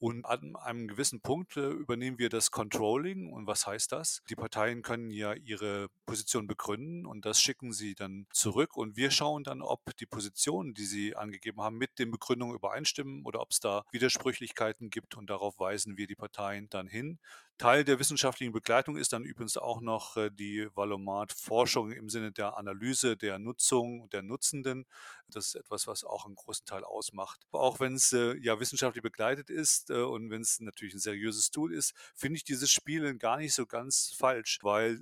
und 0.03 0.27
an 0.27 0.57
einem 0.57 0.89
gewissen 0.89 1.21
Punkt 1.21 1.57
äh, 1.57 1.69
übernehmen 1.69 2.19
wir 2.19 2.29
das 2.29 2.51
Controlling. 2.51 3.33
Und 3.33 3.47
was 3.47 3.69
heißt 3.69 3.93
das? 3.93 4.21
Die 4.29 4.35
Parteien 4.35 4.83
können 4.83 5.13
ja 5.13 5.33
ihre 5.33 5.87
Position 6.07 6.49
begründen 6.49 7.07
und 7.07 7.25
das 7.25 7.41
schicken 7.41 7.73
sie 7.73 7.95
dann 7.95 8.27
zurück. 8.33 8.77
Und 8.77 8.97
wir 8.97 9.13
schauen 9.13 9.45
dann, 9.45 9.63
ob 9.63 9.97
die 10.01 10.07
Positionen, 10.07 10.75
die 10.75 10.87
sie 10.87 11.15
angegeben 11.15 11.61
haben, 11.61 11.79
mit 11.79 12.01
den 12.01 12.11
Begründungen 12.11 12.57
übereinstimmen 12.57 13.25
oder 13.25 13.41
ob 13.41 13.53
es 13.53 13.61
da 13.61 13.85
Widersprüchlichkeiten 13.93 14.91
gibt. 14.91 15.17
Und 15.17 15.31
darauf 15.31 15.61
weisen 15.61 15.97
wir 15.97 16.09
die 16.09 16.17
Parteien 16.17 16.69
dann 16.69 16.89
hin. 16.89 17.21
Teil 17.63 17.85
der 17.85 18.01
wissenschaftlichen 18.01 18.53
Begleitung 18.53 18.97
ist 18.97 19.13
dann 19.13 19.23
übrigens 19.23 19.57
auch 19.57 19.81
noch 19.81 20.17
äh, 20.17 20.31
die 20.33 20.67
Valomat-Forschung 20.75 21.93
im 21.93 22.09
Sinne 22.09 22.33
der 22.33 22.57
Analyse 22.57 23.17
der 23.17 23.39
Nutzung 23.39 24.01
und 24.01 24.13
der 24.13 24.23
Nutzenden. 24.23 24.85
Das 25.29 25.47
ist 25.47 25.55
etwas, 25.55 25.87
was 25.87 26.03
auch 26.03 26.27
einen 26.27 26.35
großen 26.35 26.67
Teil 26.67 26.83
ausmacht. 26.83 27.47
Auch 27.53 27.79
wenn 27.79 27.95
es 27.95 28.13
äh, 28.13 28.37
ja 28.39 28.59
wissenschaftlich 28.59 29.05
begleitet 29.05 29.49
ist 29.49 29.91
äh, 29.91 30.03
und 30.03 30.29
wenn 30.31 30.43
es 30.43 30.59
natürlich 30.59 30.95
ein 30.95 30.99
seriöses 30.99 31.53
Tool 31.53 31.73
ist, 31.73 31.95
finde 32.17 32.39
ich 32.39 32.43
dieses 32.43 32.69
Spielen 32.69 33.21
gar 33.21 33.37
nicht 33.37 33.55
so 33.55 33.65
ganz 33.65 34.13
falsch, 34.19 34.59
weil 34.63 34.99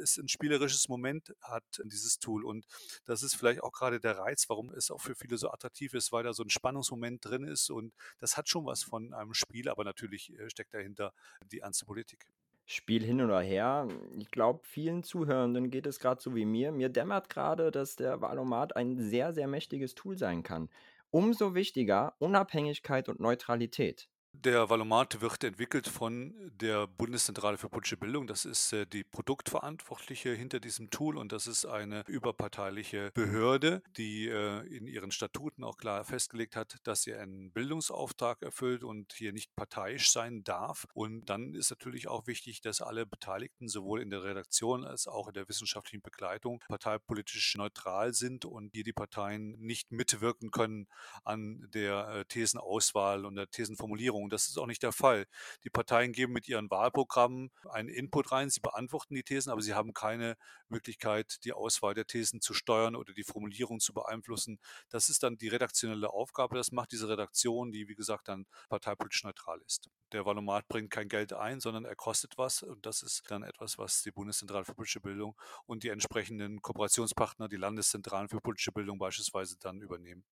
es 0.00 0.16
ein 0.16 0.28
spielerisches 0.28 0.88
Moment 0.88 1.34
hat, 1.40 1.64
dieses 1.84 2.20
Tool. 2.20 2.44
Und 2.44 2.64
das 3.06 3.24
ist 3.24 3.34
vielleicht 3.34 3.60
auch 3.64 3.72
gerade 3.72 3.98
der 3.98 4.18
Reiz, 4.18 4.48
warum 4.48 4.70
es 4.70 4.92
auch 4.92 5.00
für 5.00 5.16
viele 5.16 5.36
so 5.36 5.50
attraktiv 5.50 5.94
ist, 5.94 6.12
weil 6.12 6.22
da 6.22 6.32
so 6.32 6.44
ein 6.44 6.50
Spannungsmoment 6.50 7.24
drin 7.24 7.42
ist. 7.42 7.70
Und 7.70 7.92
das 8.20 8.36
hat 8.36 8.48
schon 8.48 8.66
was 8.66 8.84
von 8.84 9.12
einem 9.12 9.34
Spiel, 9.34 9.68
aber 9.68 9.82
natürlich 9.82 10.32
steckt 10.46 10.74
dahinter 10.74 11.12
die 11.50 11.58
ernste 11.58 11.86
Politik. 12.04 12.26
Spiel 12.66 13.02
hin 13.02 13.22
oder 13.22 13.40
her. 13.40 13.88
Ich 14.18 14.30
glaube, 14.30 14.60
vielen 14.64 15.02
Zuhörenden 15.02 15.70
geht 15.70 15.86
es 15.86 15.98
gerade 15.98 16.20
so 16.20 16.34
wie 16.34 16.44
mir. 16.44 16.70
Mir 16.70 16.90
dämmert 16.90 17.30
gerade, 17.30 17.70
dass 17.70 17.96
der 17.96 18.20
Valomat 18.20 18.76
ein 18.76 18.98
sehr, 18.98 19.32
sehr 19.32 19.48
mächtiges 19.48 19.94
Tool 19.94 20.18
sein 20.18 20.42
kann. 20.42 20.68
Umso 21.10 21.54
wichtiger 21.54 22.14
Unabhängigkeit 22.18 23.08
und 23.08 23.20
Neutralität. 23.20 24.08
Der 24.36 24.68
Valomat 24.68 25.22
wird 25.22 25.42
entwickelt 25.44 25.88
von 25.88 26.34
der 26.60 26.86
Bundeszentrale 26.86 27.56
für 27.56 27.70
politische 27.70 27.96
Bildung. 27.96 28.26
Das 28.26 28.44
ist 28.44 28.72
äh, 28.72 28.84
die 28.84 29.02
Produktverantwortliche 29.02 30.34
hinter 30.34 30.60
diesem 30.60 30.90
Tool 30.90 31.16
und 31.16 31.32
das 31.32 31.46
ist 31.46 31.64
eine 31.64 32.04
überparteiliche 32.08 33.10
Behörde, 33.14 33.82
die 33.96 34.28
äh, 34.28 34.66
in 34.66 34.86
ihren 34.86 35.12
Statuten 35.12 35.64
auch 35.64 35.78
klar 35.78 36.04
festgelegt 36.04 36.56
hat, 36.56 36.76
dass 36.82 37.02
sie 37.02 37.14
einen 37.14 37.52
Bildungsauftrag 37.52 38.42
erfüllt 38.42 38.82
und 38.82 39.14
hier 39.14 39.32
nicht 39.32 39.54
parteiisch 39.56 40.10
sein 40.10 40.44
darf. 40.44 40.86
Und 40.92 41.26
dann 41.26 41.54
ist 41.54 41.70
natürlich 41.70 42.08
auch 42.08 42.26
wichtig, 42.26 42.60
dass 42.60 42.82
alle 42.82 43.06
Beteiligten 43.06 43.68
sowohl 43.68 44.02
in 44.02 44.10
der 44.10 44.24
Redaktion 44.24 44.84
als 44.84 45.06
auch 45.06 45.28
in 45.28 45.34
der 45.34 45.48
wissenschaftlichen 45.48 46.02
Begleitung 46.02 46.60
parteipolitisch 46.68 47.54
neutral 47.56 48.12
sind 48.12 48.44
und 48.44 48.72
hier 48.74 48.84
die 48.84 48.92
Parteien 48.92 49.52
nicht 49.58 49.90
mitwirken 49.90 50.50
können 50.50 50.86
an 51.24 51.66
der 51.72 52.08
äh, 52.08 52.24
Thesenauswahl 52.26 53.24
und 53.24 53.36
der 53.36 53.48
Thesenformulierung 53.48 54.23
Wahlbeteiligung. 54.24 54.30
Das 54.30 54.48
ist 54.48 54.58
auch 54.58 54.66
nicht 54.66 54.82
der 54.82 54.92
Fall. 54.92 55.26
Die 55.64 55.70
Parteien 55.70 56.12
geben 56.12 56.32
mit 56.32 56.48
ihren 56.48 56.70
Wahlprogrammen 56.70 57.50
einen 57.70 57.88
Input 57.88 58.32
rein, 58.32 58.50
sie 58.50 58.60
beantworten 58.60 59.14
die 59.14 59.22
Thesen, 59.22 59.50
aber 59.50 59.62
sie 59.62 59.74
haben 59.74 59.92
keine 59.92 60.36
Möglichkeit, 60.68 61.38
die 61.44 61.52
Auswahl 61.52 61.94
der 61.94 62.06
Thesen 62.06 62.40
zu 62.40 62.54
steuern 62.54 62.96
oder 62.96 63.12
die 63.12 63.24
Formulierung 63.24 63.80
zu 63.80 63.92
beeinflussen. 63.92 64.58
Das 64.90 65.08
ist 65.08 65.22
dann 65.22 65.36
die 65.36 65.48
redaktionelle 65.48 66.10
Aufgabe. 66.10 66.56
Das 66.56 66.72
macht 66.72 66.92
diese 66.92 67.08
Redaktion, 67.08 67.72
die 67.72 67.88
wie 67.88 67.94
gesagt 67.94 68.28
dann 68.28 68.46
parteipolitisch 68.68 69.24
neutral 69.24 69.60
ist. 69.66 69.88
Der 70.12 70.24
Valomat 70.24 70.68
bringt 70.68 70.90
kein 70.90 71.08
Geld 71.08 71.32
ein, 71.32 71.60
sondern 71.60 71.84
er 71.84 71.96
kostet 71.96 72.38
was 72.38 72.62
und 72.62 72.86
das 72.86 73.02
ist 73.02 73.24
dann 73.30 73.42
etwas, 73.42 73.78
was 73.78 74.02
die 74.02 74.12
Bundeszentrale 74.12 74.64
für 74.64 74.74
politische 74.74 75.00
Bildung 75.00 75.36
und 75.66 75.82
die 75.82 75.88
entsprechenden 75.88 76.62
Kooperationspartner, 76.62 77.48
die 77.48 77.56
Landeszentralen 77.56 78.28
für 78.28 78.40
politische 78.40 78.72
Bildung 78.72 78.98
beispielsweise 78.98 79.56
dann 79.58 79.80
übernehmen. 79.80 80.24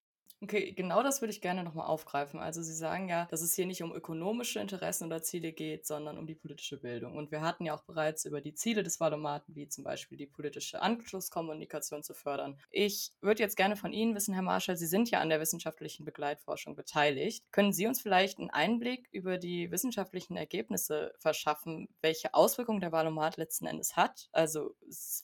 Okay, 0.42 0.72
genau 0.72 1.04
das 1.04 1.22
würde 1.22 1.30
ich 1.30 1.40
gerne 1.40 1.62
nochmal 1.62 1.86
aufgreifen. 1.86 2.40
Also 2.40 2.62
Sie 2.62 2.74
sagen 2.74 3.08
ja, 3.08 3.26
dass 3.30 3.42
es 3.42 3.54
hier 3.54 3.64
nicht 3.64 3.80
um 3.84 3.94
ökonomische 3.94 4.58
Interessen 4.58 5.04
oder 5.06 5.22
Ziele 5.22 5.52
geht, 5.52 5.86
sondern 5.86 6.18
um 6.18 6.26
die 6.26 6.34
politische 6.34 6.78
Bildung. 6.78 7.14
Und 7.16 7.30
wir 7.30 7.42
hatten 7.42 7.64
ja 7.64 7.76
auch 7.76 7.84
bereits 7.84 8.24
über 8.24 8.40
die 8.40 8.52
Ziele 8.52 8.82
des 8.82 8.98
Wahlomaten, 8.98 9.54
wie 9.54 9.68
zum 9.68 9.84
Beispiel 9.84 10.18
die 10.18 10.26
politische 10.26 10.82
Anschlusskommunikation 10.82 12.02
zu 12.02 12.12
fördern. 12.12 12.58
Ich 12.70 13.12
würde 13.20 13.40
jetzt 13.40 13.56
gerne 13.56 13.76
von 13.76 13.92
Ihnen 13.92 14.16
wissen, 14.16 14.34
Herr 14.34 14.42
Marschall, 14.42 14.76
Sie 14.76 14.88
sind 14.88 15.12
ja 15.12 15.20
an 15.20 15.28
der 15.28 15.38
wissenschaftlichen 15.38 16.04
Begleitforschung 16.04 16.74
beteiligt. 16.74 17.44
Können 17.52 17.72
Sie 17.72 17.86
uns 17.86 18.02
vielleicht 18.02 18.40
einen 18.40 18.50
Einblick 18.50 19.08
über 19.12 19.38
die 19.38 19.70
wissenschaftlichen 19.70 20.36
Ergebnisse 20.36 21.12
verschaffen, 21.18 21.88
welche 22.00 22.34
Auswirkungen 22.34 22.80
der 22.80 22.90
Wahlomat 22.90 23.36
letzten 23.36 23.66
Endes 23.66 23.94
hat? 23.94 24.28
Also 24.32 24.74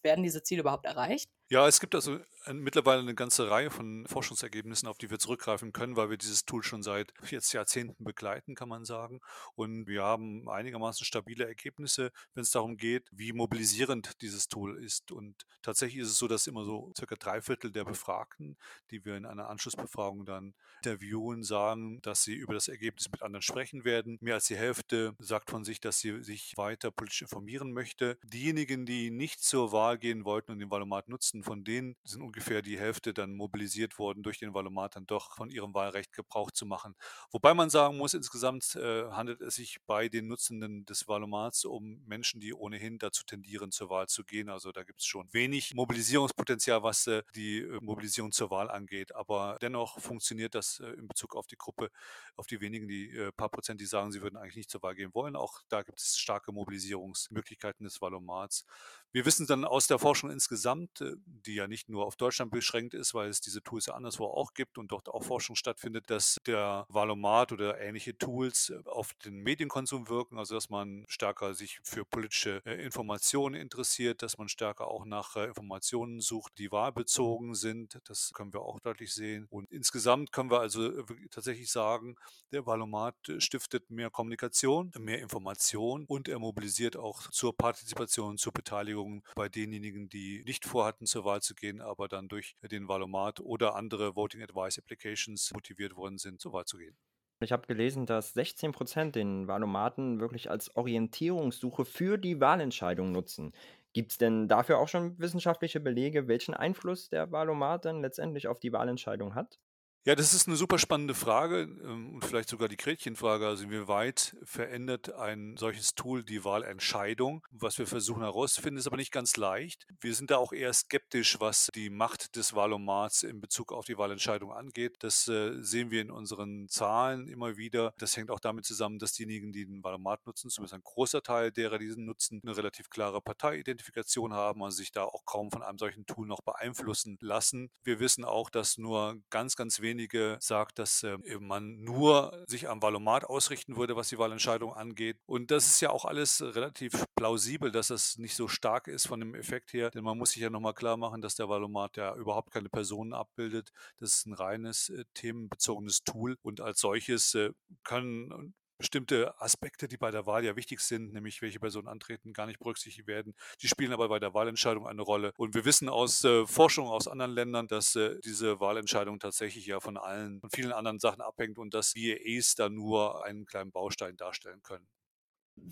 werden 0.03 0.23
diese 0.23 0.45
Ziele 0.45 0.61
überhaupt 0.61 0.87
erreicht? 0.87 1.29
Ja, 1.51 1.67
es 1.67 1.81
gibt 1.81 1.95
also 1.95 2.19
mittlerweile 2.53 3.01
eine 3.01 3.15
ganze 3.15 3.51
Reihe 3.51 3.71
von 3.71 4.07
Forschungsergebnissen, 4.07 4.87
auf 4.87 4.99
die 4.99 5.11
wir 5.11 5.19
zurückgreifen 5.19 5.73
können, 5.73 5.97
weil 5.97 6.11
wir 6.11 6.19
dieses 6.19 6.45
Tool 6.45 6.63
schon 6.63 6.83
seit 6.83 7.13
jetzt 7.31 7.53
Jahrzehnten 7.53 8.05
begleiten, 8.05 8.55
kann 8.55 8.69
man 8.69 8.85
sagen. 8.85 9.21
Und 9.55 9.87
wir 9.87 10.03
haben 10.03 10.47
einigermaßen 10.49 11.07
stabile 11.07 11.47
Ergebnisse, 11.47 12.13
wenn 12.35 12.43
es 12.43 12.51
darum 12.51 12.77
geht, 12.77 13.09
wie 13.13 13.33
mobilisierend 13.33 14.21
dieses 14.21 14.49
Tool 14.49 14.83
ist. 14.83 15.11
Und 15.11 15.47
tatsächlich 15.63 16.03
ist 16.03 16.11
es 16.11 16.19
so, 16.19 16.29
dass 16.29 16.47
immer 16.47 16.65
so 16.65 16.93
circa 16.97 17.17
drei 17.17 17.41
Viertel 17.41 17.73
der 17.73 17.85
Befragten, 17.85 18.59
die 18.91 19.05
wir 19.07 19.17
in 19.17 19.25
einer 19.25 19.49
Anschlussbefragung 19.49 20.27
dann 20.27 20.55
interviewen, 20.83 21.43
sagen, 21.43 22.01
dass 22.03 22.23
sie 22.23 22.35
über 22.35 22.55
das 22.55 22.69
Ergebnis 22.69 23.11
mit 23.11 23.23
anderen 23.23 23.43
sprechen 23.43 23.85
werden. 23.85 24.19
Mehr 24.21 24.35
als 24.35 24.47
die 24.47 24.57
Hälfte 24.57 25.15
sagt 25.19 25.51
von 25.51 25.65
sich, 25.65 25.81
dass 25.81 25.99
sie 25.99 26.23
sich 26.23 26.57
weiter 26.57 26.91
politisch 26.91 27.23
informieren 27.23 27.73
möchte. 27.73 28.19
Diejenigen, 28.23 28.87
die 28.87 29.11
nicht 29.11 29.43
zur 29.43 29.73
Wahl 29.73 29.99
gehen 29.99 30.25
wollten 30.25 30.53
und 30.53 30.59
den 30.61 30.71
Wahlomat 30.71 31.09
nutzen, 31.09 31.38
Journalisten, 31.39 31.43
von 31.43 31.65
denen 31.65 31.97
sind 32.05 32.23
ungefähr 32.23 32.63
die 32.63 32.79
Hälfte 32.79 33.15
dann 33.15 33.35
mobilisiert 33.35 33.99
worden, 33.99 34.23
durch 34.23 34.39
den 34.39 34.55
Wahlomat 34.55 34.97
dann 34.97 35.07
doch 35.07 35.37
von 35.37 35.51
ihrem 35.51 35.75
Wahlrecht 35.75 36.13
Gebrauch 36.13 36.51
zu 36.51 36.67
machen. 36.67 36.95
Wobei 37.31 37.55
man 37.55 37.71
sagen 37.71 37.97
muss, 37.97 38.15
insgesamt 38.15 38.77
äh, 38.77 39.11
handelt 39.11 39.41
es 39.41 39.57
sich 39.57 39.79
bei 39.87 40.09
den 40.09 40.29
Nutzenden 40.29 40.85
des 40.85 41.09
Wahlomats 41.09 41.65
um 41.65 42.03
Menschen, 42.07 42.41
die 42.41 42.55
ohnehin 42.55 42.99
dazu 42.99 43.25
tendieren, 43.25 43.71
zur 43.73 43.91
Wahl 43.91 44.07
zu 44.07 44.25
gehen. 44.25 44.49
Also 44.49 44.73
da 44.73 44.83
gibt 44.85 45.01
es 45.01 45.07
schon 45.07 45.29
wenig 45.33 45.75
Mobilisierungspotenzial, 45.75 46.83
was 46.83 47.07
äh, 47.07 47.23
die 47.35 47.59
äh, 47.59 47.79
Mobilisierung 47.81 48.33
zur 48.33 48.51
Wahl 48.51 48.71
angeht. 48.71 49.15
Aber 49.15 49.59
dennoch 49.61 50.01
funktioniert 50.01 50.55
das 50.55 50.81
äh, 50.81 50.91
in 50.91 51.09
Bezug 51.09 51.35
auf 51.37 51.47
die 51.47 51.57
Gruppe, 51.57 51.91
auf 52.37 52.47
die 52.47 52.61
wenigen, 52.61 52.89
die 52.89 53.11
äh, 53.17 53.33
paar 53.33 53.49
Prozent, 53.49 53.81
die 53.81 53.87
sagen, 53.87 54.13
sie 54.13 54.23
würden 54.23 54.37
eigentlich 54.37 54.57
nicht 54.57 54.71
zur 54.71 54.83
Wahl 54.83 54.95
gehen 54.95 55.15
wollen. 55.15 55.37
Auch 55.37 55.63
da 55.69 55.83
gibt 55.83 56.01
es 56.01 56.19
starke 56.19 56.53
Mobilisierungsmöglichkeiten 56.53 57.85
des 57.85 58.01
Wahlomats. 58.01 58.65
Wir 59.11 59.25
wissen 59.25 59.47
dann 59.47 59.65
aus 59.65 59.87
der 59.87 59.99
Forschung 59.99 60.31
insgesamt, 60.31 61.01
äh, 61.01 61.15
die 61.25 61.55
ja 61.55 61.67
nicht 61.67 61.89
nur 61.89 62.05
auf 62.05 62.17
Deutschland 62.17 62.51
beschränkt 62.51 62.93
ist, 62.93 63.15
weil 63.15 63.31
es 63.31 63.41
diese 63.41 63.63
Tools 63.63 63.87
ja 63.87 63.95
anderswo 63.95 64.27
auch 64.27 64.53
gibt 64.53 64.77
und 64.77 64.93
dort 64.93 65.09
auch 65.09 65.25
Forschung 65.25 65.57
stattfindet, 65.57 66.11
dass 66.11 66.37
der 66.47 66.85
Valomat 66.91 67.53
oder 67.53 67.81
ähnliche 67.81 68.19
Tools 68.19 68.69
äh, 68.69 68.83
auf 68.85 69.15
den 69.25 69.39
Medienkonsum 69.39 70.11
wirken, 70.11 70.39
also 70.39 70.55
dass 70.55 70.69
man 70.69 71.07
stärker 71.09 71.55
sich 71.55 71.81
für 71.83 72.05
politische 72.05 72.61
äh, 72.67 72.85
Informationen 72.85 73.55
interessiert, 73.55 74.23
dass 74.23 74.37
man 74.37 74.49
stärker 74.49 74.89
auch 74.89 75.07
nach 75.07 75.37
Informationen 75.37 76.21
sucht, 76.21 76.59
die 76.59 76.71
wahlbezogen 76.71 77.55
sind. 77.55 77.99
Das 78.05 78.33
können 78.35 78.53
wir 78.53 78.61
auch 78.61 78.79
deutlich 78.81 79.15
sehen. 79.15 79.47
Und 79.49 79.71
insgesamt 79.71 80.33
können 80.33 80.51
wir 80.51 80.61
also 80.61 81.03
tatsächlich 81.31 81.71
sagen, 81.71 82.17
der 82.53 82.67
Valomat 82.67 83.15
stiftet 83.39 83.89
mehr 83.91 84.11
Kommunikation, 84.11 84.91
mehr 84.99 85.21
Information 85.21 86.05
und 86.07 86.29
er 86.29 86.39
mobilisiert 86.39 86.97
auch 86.97 87.31
zur 87.31 87.57
Partizipation, 87.57 88.37
zur 88.37 88.53
Beteiligung 88.53 88.98
Beteiligung 88.99 89.23
bei 89.35 89.49
denjenigen, 89.49 90.09
die 90.09 90.43
nicht 90.45 90.65
vorhatten, 90.65 91.07
zur 91.07 91.25
Wahl 91.25 91.41
zu 91.41 91.55
gehen, 91.55 91.81
aber 91.81 92.09
dann 92.09 92.29
durch 92.29 92.57
den 92.63 92.89
Wahlomat 92.89 93.41
oder 93.41 93.75
andere 93.77 94.17
Voting 94.17 94.43
Advice 94.43 94.79
Applications 94.79 95.53
motiviert 95.55 95.97
worden 95.97 96.19
sind, 96.19 96.41
zur 96.41 96.53
Wahl 96.53 96.65
zu 96.65 96.79
gehen. 96.79 96.97
Ich 97.41 97.53
habe 97.53 97.69
gelesen, 97.69 98.05
dass 98.05 98.33
16 98.33 98.73
Prozent 98.73 99.15
den 99.15 99.47
Wahlomaten 99.47 100.19
wirklich 100.19 100.51
als 100.51 100.75
Orientierungssuche 100.75 101.85
für 101.85 102.19
die 102.19 102.41
Wahlentscheidung 102.41 103.13
nutzen. 103.13 103.53
Gibt 103.93 104.11
es 104.11 104.19
denn 104.19 104.49
dafür 104.49 104.79
auch 104.79 104.89
schon 104.89 105.19
wissenschaftliche 105.19 105.79
Belege, 105.79 106.27
welchen 106.27 106.55
Einfluss 106.55 107.09
der 107.11 107.31
Wahlomat 107.31 107.85
dann 107.85 108.01
letztendlich 108.01 108.49
auf 108.49 108.59
die 108.59 108.73
Wahlentscheidung 108.73 109.37
hat? 109.37 109.61
Ja, 110.05 110.15
das 110.15 110.33
ist 110.33 110.47
eine 110.47 110.57
super 110.57 110.79
spannende 110.79 111.15
Frage 111.15 111.63
ähm, 111.63 112.15
und 112.15 112.25
vielleicht 112.25 112.49
sogar 112.49 112.69
die 112.69 112.79
Gretchenfrage. 112.79 113.47
Also 113.47 113.65
inwieweit 113.65 114.37
verändert 114.43 115.13
ein 115.15 115.57
solches 115.59 115.95
Tool 115.95 116.25
die 116.25 116.45
Wahlentscheidung? 116.45 117.45
Was 117.51 117.79
wir 117.79 117.87
versuchen 117.87 118.23
herauszufinden, 118.23 118.79
ist 118.79 118.87
aber 118.87 118.97
nicht 118.97 119.13
ganz 119.13 119.37
leicht. 119.37 119.87
Wir 120.01 120.15
sind 120.15 120.31
da 120.31 120.39
auch 120.39 120.53
eher 120.53 120.73
skeptisch, 120.73 121.41
was 121.41 121.69
die 121.75 121.91
Macht 121.91 122.37
des 122.37 122.55
Wahlomats 122.55 123.23
in 123.23 123.41
Bezug 123.41 123.73
auf 123.73 123.85
die 123.85 123.99
Wahlentscheidung 123.99 124.53
angeht. 124.53 124.97
Das 125.01 125.29
äh, 125.29 125.61
sehen 125.61 125.91
wir 125.91 126.01
in 126.01 126.11
unseren 126.11 126.69
Zahlen 126.69 127.29
immer 127.29 127.57
wieder. 127.59 127.93
Das 127.99 128.17
hängt 128.17 128.31
auch 128.31 128.41
damit 128.41 128.65
zusammen, 128.65 128.99
dass 128.99 129.13
diejenigen, 129.13 129.53
die 129.53 129.67
den 129.67 129.85
Wahlomat 129.85 130.25
nutzen, 130.27 130.49
zumindest 130.49 130.75
ein 130.75 130.85
großer 130.85 131.23
Teil 131.23 131.53
derer, 131.53 131.79
die 131.79 131.87
diesen 131.87 132.07
nutzen, 132.07 132.41
eine 132.43 132.57
relativ 132.57 132.89
klare 132.89 133.21
Parteiidentifikation 133.21 134.33
haben, 134.33 134.63
also 134.63 134.77
sich 134.77 134.93
da 134.93 135.05
auch 135.05 135.25
kaum 135.27 135.51
von 135.51 135.63
einem 135.63 135.77
solchen 135.77 136.07
Tool 136.07 136.27
noch 136.27 136.41
beeinflussen 136.41 137.19
lassen. 137.21 137.71
Wir 137.83 138.01
wissen 138.01 138.25
auch, 138.25 138.49
dass 138.49 138.79
nur 138.79 139.21
ganz, 139.29 139.57
ganz 139.57 139.81
wenig 139.81 139.88
wenige 139.89 140.37
sagt, 140.41 140.79
dass 140.79 141.03
äh, 141.03 141.17
man 141.41 141.83
nur 141.83 142.45
sich 142.47 142.69
am 142.69 142.83
Wahlomat 142.83 143.25
ausrichten 143.25 143.77
würde, 143.77 143.97
was 143.97 144.09
die 144.09 144.19
Wahlentscheidung 144.19 144.73
angeht. 144.75 145.19
Und 145.27 145.51
das 145.51 145.67
ist 145.67 145.81
ja 145.81 145.91
auch 145.91 146.05
alles 146.05 146.43
relativ 146.43 146.93
plausibel, 147.17 147.71
dass 147.71 147.89
das 147.89 148.19
nicht 148.19 148.37
so 148.37 148.49
stark 148.49 148.89
ist 148.89 149.09
von 149.09 149.21
dem 149.21 149.35
Effekt 149.35 149.73
her, 149.73 149.91
denn 149.91 150.05
man 150.05 150.19
muss 150.19 150.31
sich 150.31 150.43
ja 150.43 150.51
nochmal 150.51 150.75
klar 150.75 150.97
machen, 150.97 151.23
dass 151.23 151.37
der 151.37 151.49
Wahlomat 151.49 151.97
ja 151.97 152.15
überhaupt 152.15 152.53
keine 152.53 152.69
Personen 152.69 153.13
abbildet. 153.13 153.71
Das 153.99 154.15
ist 154.15 154.27
ein 154.27 154.35
reines 154.35 154.91
äh, 154.91 155.05
themenbezogenes 155.15 156.05
Tool 156.05 156.37
und 156.43 156.61
als 156.61 156.81
solches 156.81 157.35
äh, 157.35 157.51
können 157.85 158.55
bestimmte 158.79 159.39
Aspekte, 159.41 159.89
die 159.89 159.97
bei 159.97 160.11
der 160.11 160.27
Wahl 160.27 160.45
ja 160.45 160.57
wichtig 160.57 160.81
sind, 160.81 161.13
nämlich 161.13 161.43
welche 161.43 161.61
Personen 161.61 161.89
antreten, 161.89 162.33
gar 162.33 162.47
nicht 162.47 162.59
berücksichtigt 162.59 163.07
werden. 163.07 163.35
Die 163.61 163.69
spielen 163.69 163.93
aber 163.93 164.09
bei 164.09 164.19
der 164.19 164.35
Wahlentscheidung 164.35 164.87
eine 164.87 165.03
Rolle. 165.03 165.33
Und 165.37 165.55
wir 165.55 165.65
wissen 165.65 165.89
aus 165.89 166.25
äh, 166.25 166.47
Forschung 166.47 166.89
aus 166.89 167.09
anderen 167.09 167.33
Ländern, 167.33 167.67
dass 167.67 167.97
äh, 167.97 168.19
diese 168.25 168.61
Wahlentscheidung 168.61 169.19
tatsächlich 169.19 169.67
ja 169.67 169.81
von 169.81 169.97
allen, 169.97 170.41
von 170.41 170.51
vielen 170.51 170.73
anderen 170.73 170.99
Sachen 170.99 171.21
abhängt 171.21 171.59
und 171.59 171.75
dass 171.75 171.95
VAs 171.95 172.55
da 172.55 172.69
nur 172.69 173.25
einen 173.25 173.45
kleinen 173.45 173.73
Baustein 173.73 174.17
darstellen 174.17 174.63
können. 174.63 174.87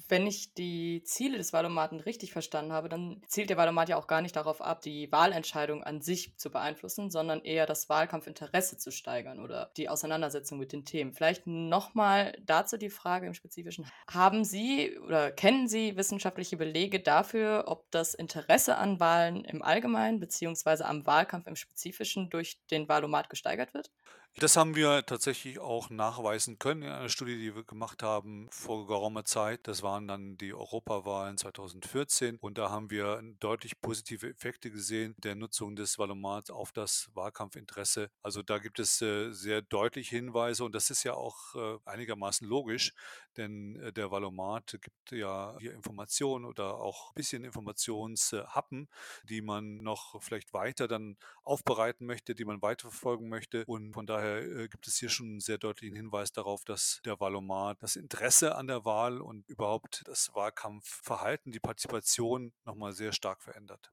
Wenn 0.09 0.27
ich 0.27 0.55
die 0.55 1.03
Ziele 1.05 1.39
des 1.39 1.53
Wahlomaten 1.53 2.01
richtig 2.01 2.33
verstanden 2.33 2.73
habe, 2.73 2.89
dann 2.89 3.23
zielt 3.27 3.51
der 3.51 3.57
Wahlomat 3.57 3.89
ja 3.89 3.97
auch 3.97 4.07
gar 4.07 4.21
nicht 4.21 4.37
darauf 4.37 4.61
ab, 4.61 4.81
die 4.83 5.11
Wahlentscheidung 5.11 5.83
an 5.83 6.01
sich 6.01 6.37
zu 6.37 6.51
beeinflussen, 6.51 7.11
sondern 7.11 7.43
eher 7.43 7.67
das 7.67 7.89
Wahlkampfinteresse 7.89 8.79
zu 8.79 8.91
steigern 8.91 9.41
oder 9.41 9.71
die 9.77 9.89
Auseinandersetzung 9.89 10.59
mit 10.59 10.73
den 10.73 10.85
Themen. 10.85 11.13
Vielleicht 11.13 11.47
nochmal 11.47 12.37
dazu 12.45 12.77
die 12.77 12.91
Frage 12.91 13.27
im 13.27 13.35
Spezifischen. 13.35 13.87
Haben 14.11 14.45
Sie 14.45 14.99
oder 14.99 15.31
kennen 15.31 15.69
Sie 15.69 15.97
wissenschaftliche 15.97 16.57
Belege 16.57 17.01
dafür, 17.01 17.65
ob 17.67 17.91
das 17.91 18.15
Interesse 18.15 18.77
an 18.77 19.01
Wahlen 19.01 19.45
im 19.45 19.63
Allgemeinen 19.63 20.21
bzw. 20.21 20.85
am 20.85 21.07
Wahlkampf 21.07 21.47
im 21.47 21.57
Spezifischen 21.57 22.31
durch 22.31 22.59
den 22.71 22.89
Wahlomat 22.89 23.31
gesteigert 23.31 23.75
wird? 23.75 23.91
Das 24.39 24.55
haben 24.59 24.77
wir 24.77 25.07
tatsächlich 25.07 25.59
auch 25.61 25.89
nachweisen 25.89 26.59
können 26.59 26.83
in 26.83 26.91
einer 26.91 27.09
Studie, 27.09 27.39
die 27.39 27.55
wir 27.55 27.65
gemacht 27.65 28.03
haben 28.03 28.49
vor 28.51 28.87
geraumer 28.87 29.25
Zeit. 29.25 29.67
Das 29.77 29.83
waren 29.83 30.09
dann 30.09 30.39
die 30.39 30.55
Europawahlen 30.55 31.37
2014 31.37 32.39
und 32.39 32.57
da 32.57 32.71
haben 32.71 32.91
wir 32.91 33.21
deutlich 33.41 33.79
positive 33.83 34.27
Effekte 34.27 34.71
gesehen 34.71 35.15
der 35.19 35.35
Nutzung 35.35 35.77
des 35.77 35.99
Wahlomats 35.99 36.49
auf 36.51 36.73
das 36.73 37.11
Wahlkampfinteresse. 37.13 38.09
Also 38.23 38.43
da 38.43 38.57
gibt 38.57 38.79
es 38.79 39.03
äh, 39.03 39.33
sehr 39.33 39.61
deutliche 39.61 40.17
Hinweise 40.17 40.65
und 40.65 40.75
das 40.75 40.89
ist 40.89 41.05
ja 41.05 41.13
auch 41.13 41.55
äh, 41.55 41.77
einigermaßen 41.85 42.49
logisch, 42.49 42.95
denn 43.37 43.77
äh, 43.77 43.93
der 43.93 44.11
Valomat 44.11 44.79
gibt 44.81 45.13
ja 45.13 45.55
hier 45.59 45.75
Informationen 45.75 46.47
oder 46.47 46.77
auch 46.77 47.11
ein 47.11 47.15
bisschen 47.15 47.45
Informationshappen, 47.45 48.89
die 49.25 49.43
man 49.43 49.77
noch 49.77 50.23
vielleicht 50.23 50.55
weiter 50.55 50.89
dann 50.89 51.19
aufbereiten 51.43 52.07
möchte, 52.07 52.35
die 52.35 52.47
man 52.47 52.63
weiterverfolgen 52.63 53.29
möchte 53.29 53.67
und 53.67 53.93
von 53.93 54.07
daher 54.07 54.69
gibt 54.69 54.87
es 54.87 54.97
hier 54.97 55.11
schon 55.11 55.27
einen 55.27 55.41
sehr 55.41 55.59
deutlichen 55.59 55.97
Hinweis 55.97 56.33
darauf, 56.33 56.65
dass 56.65 57.03
der 57.05 57.21
Wahlomat 57.21 57.83
das 57.83 57.97
Interesse 57.97 58.55
an 58.55 58.69
der 58.69 58.87
Wahl 58.87 59.21
und 59.21 59.45
überhaupt 59.67 60.03
das 60.07 60.33
Wahlkampfverhalten, 60.33 61.51
die 61.51 61.59
Partizipation 61.59 62.53
nochmal 62.65 62.93
sehr 62.93 63.11
stark 63.11 63.43
verändert. 63.43 63.93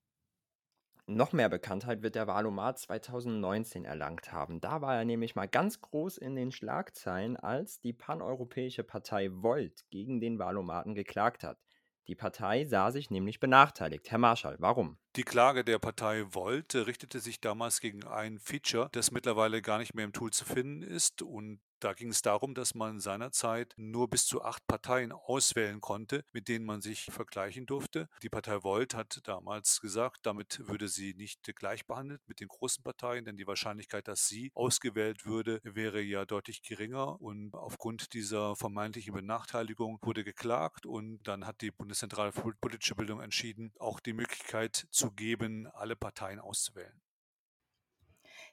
Noch 1.08 1.34
mehr 1.34 1.50
Bekanntheit 1.50 2.04
wird 2.04 2.14
der 2.14 2.28
Wahlomat 2.28 2.78
2019 2.78 3.84
erlangt 3.84 4.32
haben. 4.32 4.62
Da 4.62 4.82
war 4.82 4.96
er 4.96 5.04
nämlich 5.04 5.36
mal 5.36 5.48
ganz 5.48 5.82
groß 5.82 6.20
in 6.20 6.36
den 6.36 6.52
Schlagzeilen, 6.52 7.38
als 7.38 7.80
die 7.80 7.92
paneuropäische 7.92 8.84
Partei 8.84 9.30
Volt 9.32 9.90
gegen 9.90 10.22
den 10.22 10.38
Wahlomaten 10.38 10.94
geklagt 10.94 11.44
hat. 11.44 11.58
Die 12.08 12.16
Partei 12.16 12.66
sah 12.66 12.92
sich 12.92 13.10
nämlich 13.10 13.40
benachteiligt. 13.40 14.12
Herr 14.12 14.20
Marschall, 14.20 14.58
warum? 14.60 15.00
Die 15.16 15.24
Klage 15.24 15.64
der 15.64 15.78
Partei 15.78 16.26
Volt 16.34 16.74
richtete 16.74 17.20
sich 17.20 17.40
damals 17.40 17.82
gegen 17.82 18.04
ein 18.04 18.40
Feature, 18.40 18.90
das 18.94 19.12
mittlerweile 19.12 19.62
gar 19.62 19.78
nicht 19.78 19.94
mehr 19.94 20.06
im 20.06 20.12
Tool 20.14 20.34
zu 20.34 20.44
finden 20.44 20.82
ist 20.82 21.22
und 21.22 21.60
da 21.84 21.92
ging 21.92 22.12
es 22.12 22.22
darum, 22.22 22.56
dass 22.56 22.76
man 22.76 23.02
seinerzeit 23.02 23.74
nur 23.76 24.10
bis 24.10 24.26
zu 24.26 24.42
acht 24.42 24.66
Parteien 24.68 25.12
auswählen 25.12 25.82
konnte, 25.82 26.24
mit 26.32 26.48
denen 26.48 26.66
man 26.66 26.82
sich 26.82 27.08
vergleichen 27.12 27.66
durfte. 27.66 28.08
Die 28.22 28.30
Partei 28.30 28.64
Volt 28.64 28.96
hat 28.96 29.20
damals 29.26 29.82
gesagt, 29.82 30.20
damit 30.26 30.66
würde 30.66 30.88
sie 30.88 31.14
nicht 31.14 31.42
gleich 31.58 31.86
behandelt 31.86 32.22
mit 32.26 32.40
den 32.40 32.48
großen 32.48 32.86
Parteien, 32.86 33.26
denn 33.26 33.36
die 33.36 33.48
Wahrscheinlichkeit, 33.48 34.08
dass 34.08 34.30
sie 34.30 34.54
ausgewählt 34.56 35.26
würde, 35.26 35.60
wäre 35.64 36.00
ja 36.00 36.24
deutlich 36.24 36.62
geringer. 36.62 37.20
Und 37.20 37.54
aufgrund 37.54 38.14
dieser 38.14 38.56
vermeintlichen 38.56 39.14
Benachteiligung 39.14 40.00
wurde 40.04 40.24
geklagt 40.24 40.86
und 40.86 41.22
dann 41.24 41.46
hat 41.46 41.60
die 41.60 41.72
Bundeszentrale 41.72 42.32
für 42.32 42.54
politische 42.62 42.96
Bildung 42.96 43.20
entschieden, 43.20 43.74
auch 43.78 44.00
die 44.00 44.14
Möglichkeit 44.14 44.88
zu 44.90 45.03
geben, 45.12 45.68
alle 45.68 45.96
Parteien 45.96 46.40
auszuwählen. 46.40 47.02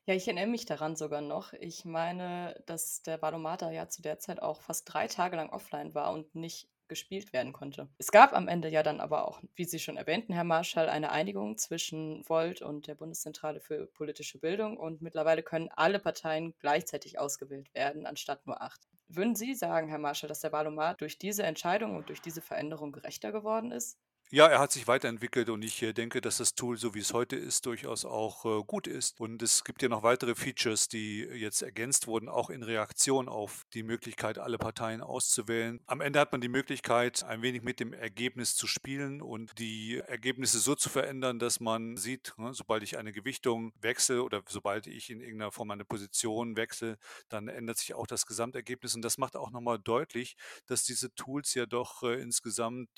Ja, 0.07 0.15
ich 0.15 0.27
erinnere 0.27 0.47
mich 0.47 0.65
daran 0.67 0.97
sogar 0.97 1.21
noch. 1.21 1.53
Ich 1.53 1.85
meine, 1.85 2.63
dass 2.67 3.03
der 3.03 3.21
Valomater 3.23 3.71
ja 3.71 3.89
zu 3.89 4.03
der 4.03 4.19
Zeit 4.19 4.43
auch 4.43 4.61
fast 4.63 4.93
drei 4.93 5.07
Tage 5.07 5.37
lang 5.37 5.51
offline 5.51 5.95
war 5.95 6.13
und 6.13 6.35
nicht 6.35 6.69
gespielt 6.89 7.33
werden 7.33 7.53
konnte. 7.53 7.89
Es 7.99 8.11
gab 8.11 8.33
am 8.33 8.49
Ende 8.49 8.69
ja 8.69 8.83
dann 8.83 9.01
aber 9.01 9.29
auch, 9.29 9.41
wie 9.55 9.65
Sie 9.65 9.79
schon 9.79 9.97
erwähnten, 9.97 10.33
Herr 10.33 10.45
Marschall, 10.45 10.89
eine 10.89 11.13
Einigung 11.13 11.57
zwischen 11.57 12.29
Volt 12.29 12.63
und 12.63 12.89
der 12.89 12.97
Bundeszentrale 12.97 13.61
für 13.61 13.87
politische 13.87 14.39
Bildung 14.41 14.77
und 14.77 15.01
mittlerweile 15.01 15.45
können 15.45 15.69
alle 15.69 16.01
Parteien 16.01 16.55
gleichzeitig 16.59 17.19
ausgewählt 17.19 17.73
werden, 17.75 18.07
anstatt 18.07 18.45
nur 18.47 18.61
acht. 18.61 18.89
Würden 19.07 19.37
Sie 19.37 19.55
sagen, 19.55 19.89
Herr 19.89 19.99
Marschall, 19.99 20.29
dass 20.29 20.41
der 20.41 20.53
Valomat 20.53 21.01
durch 21.01 21.19
diese 21.19 21.45
Entscheidung 21.45 21.97
und 21.97 22.09
durch 22.09 22.21
diese 22.21 22.43
Veränderung 22.43 22.91
gerechter 22.91 23.31
geworden 23.31 23.71
ist? 23.71 23.99
Ja, 24.33 24.47
er 24.47 24.61
hat 24.61 24.71
sich 24.71 24.87
weiterentwickelt 24.87 25.49
und 25.49 25.61
ich 25.63 25.83
äh, 25.83 25.93
denke, 25.93 26.21
dass 26.21 26.37
das 26.37 26.55
Tool, 26.55 26.77
so 26.77 26.95
wie 26.95 27.01
es 27.01 27.13
heute 27.13 27.35
ist, 27.35 27.67
durchaus 27.67 28.05
auch 28.05 28.45
äh, 28.45 28.63
gut 28.65 28.87
ist. 28.87 29.19
Und 29.19 29.43
es 29.43 29.65
gibt 29.65 29.83
ja 29.83 29.89
noch 29.89 30.05
weitere 30.05 30.37
Features, 30.37 30.87
die 30.87 31.23
jetzt 31.23 31.63
ergänzt 31.63 32.07
wurden, 32.07 32.29
auch 32.29 32.49
in 32.49 32.63
Reaktion 32.63 33.29
auf 33.29 33.65
die 33.75 33.83
Möglichkeit, 33.83 34.39
alle 34.39 34.57
Parteien 34.57 35.01
auszuwählen. 35.01 35.81
Am 35.87 36.01
Ende 36.01 36.21
hat 36.21 36.31
man 36.31 36.41
die 36.41 36.49
Möglichkeit, 36.49 37.25
ein 37.25 37.43
wenig 37.43 37.63
mit 37.63 37.81
dem 37.81 37.93
Ergebnis 37.93 38.55
zu 38.55 38.69
spielen 38.69 39.21
und 39.21 39.59
die 39.59 39.99
Ergebnisse 40.07 40.61
so 40.61 40.77
zu 40.77 40.91
verändern, 40.91 41.41
dass 41.41 41.59
man 41.59 41.97
sieht, 41.97 42.33
ne, 42.37 42.55
sobald 42.55 42.85
ich 42.85 42.99
eine 42.99 43.11
Gewichtung 43.11 43.73
wechsle 43.81 44.23
oder 44.23 44.43
sobald 44.49 44.87
ich 44.87 45.11
in 45.11 45.21
irgendeiner 45.21 45.51
Form 45.51 45.73
eine 45.73 45.85
Position 45.85 46.57
wechsle, 46.57 46.99
dann 47.29 47.49
ändert 47.49 47.79
sich 47.79 47.95
auch 47.95 48.07
das 48.07 48.27
Gesamtergebnis. 48.27 48.95
Und 48.95 49.03
das 49.03 49.19
macht 49.19 49.35
auch 49.35 49.51
nochmal 49.51 49.81
deutlich, 49.81 50.37
dass 50.67 50.85
diese 50.85 51.13
Tools 51.17 51.55
ja 51.55 51.67
doch 51.67 52.05
äh, 52.05 52.23
insgesamt, 52.23 52.91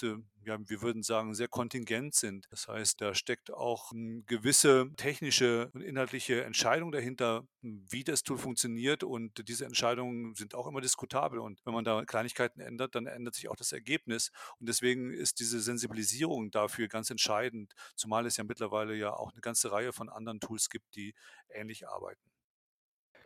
ja, 0.45 0.59
wir 0.69 0.83
würden 0.83 1.03
sagen, 1.03 1.35
sehr 1.35 1.49
kontingent 1.49 2.15
sind. 2.15 2.47
Das 2.51 2.69
heißt, 2.69 3.01
da 3.01 3.15
steckt 3.15 3.53
auch 3.53 3.93
eine 3.93 4.23
gewisse 4.23 4.91
technische 4.97 5.71
und 5.73 5.83
inhaltliche 5.83 6.45
Entscheidung 6.45 6.93
dahinter, 6.93 7.47
wie 7.61 8.05
das 8.05 8.23
Tool 8.23 8.39
funktioniert. 8.39 9.05
Und 9.05 9.49
diese 9.49 9.65
Entscheidungen 9.65 10.35
sind 10.35 10.55
auch 10.55 10.67
immer 10.67 10.81
diskutabel. 10.81 11.39
Und 11.39 11.61
wenn 11.65 11.75
man 11.75 11.85
da 11.85 12.05
Kleinigkeiten 12.05 12.61
ändert, 12.61 12.95
dann 12.95 13.07
ändert 13.07 13.35
sich 13.35 13.49
auch 13.49 13.57
das 13.57 13.73
Ergebnis. 13.73 14.31
Und 14.59 14.69
deswegen 14.69 15.13
ist 15.13 15.41
diese 15.41 15.61
Sensibilisierung 15.61 16.51
dafür 16.51 16.89
ganz 16.89 17.11
entscheidend, 17.11 17.75
zumal 17.95 18.27
es 18.27 18.37
ja 18.37 18.45
mittlerweile 18.45 18.95
ja 18.95 19.13
auch 19.13 19.33
eine 19.33 19.41
ganze 19.41 19.71
Reihe 19.73 19.93
von 19.93 20.09
anderen 20.09 20.41
Tools 20.41 20.69
gibt, 20.69 20.97
die 20.97 21.15
ähnlich 21.49 21.89
arbeiten. 21.89 22.32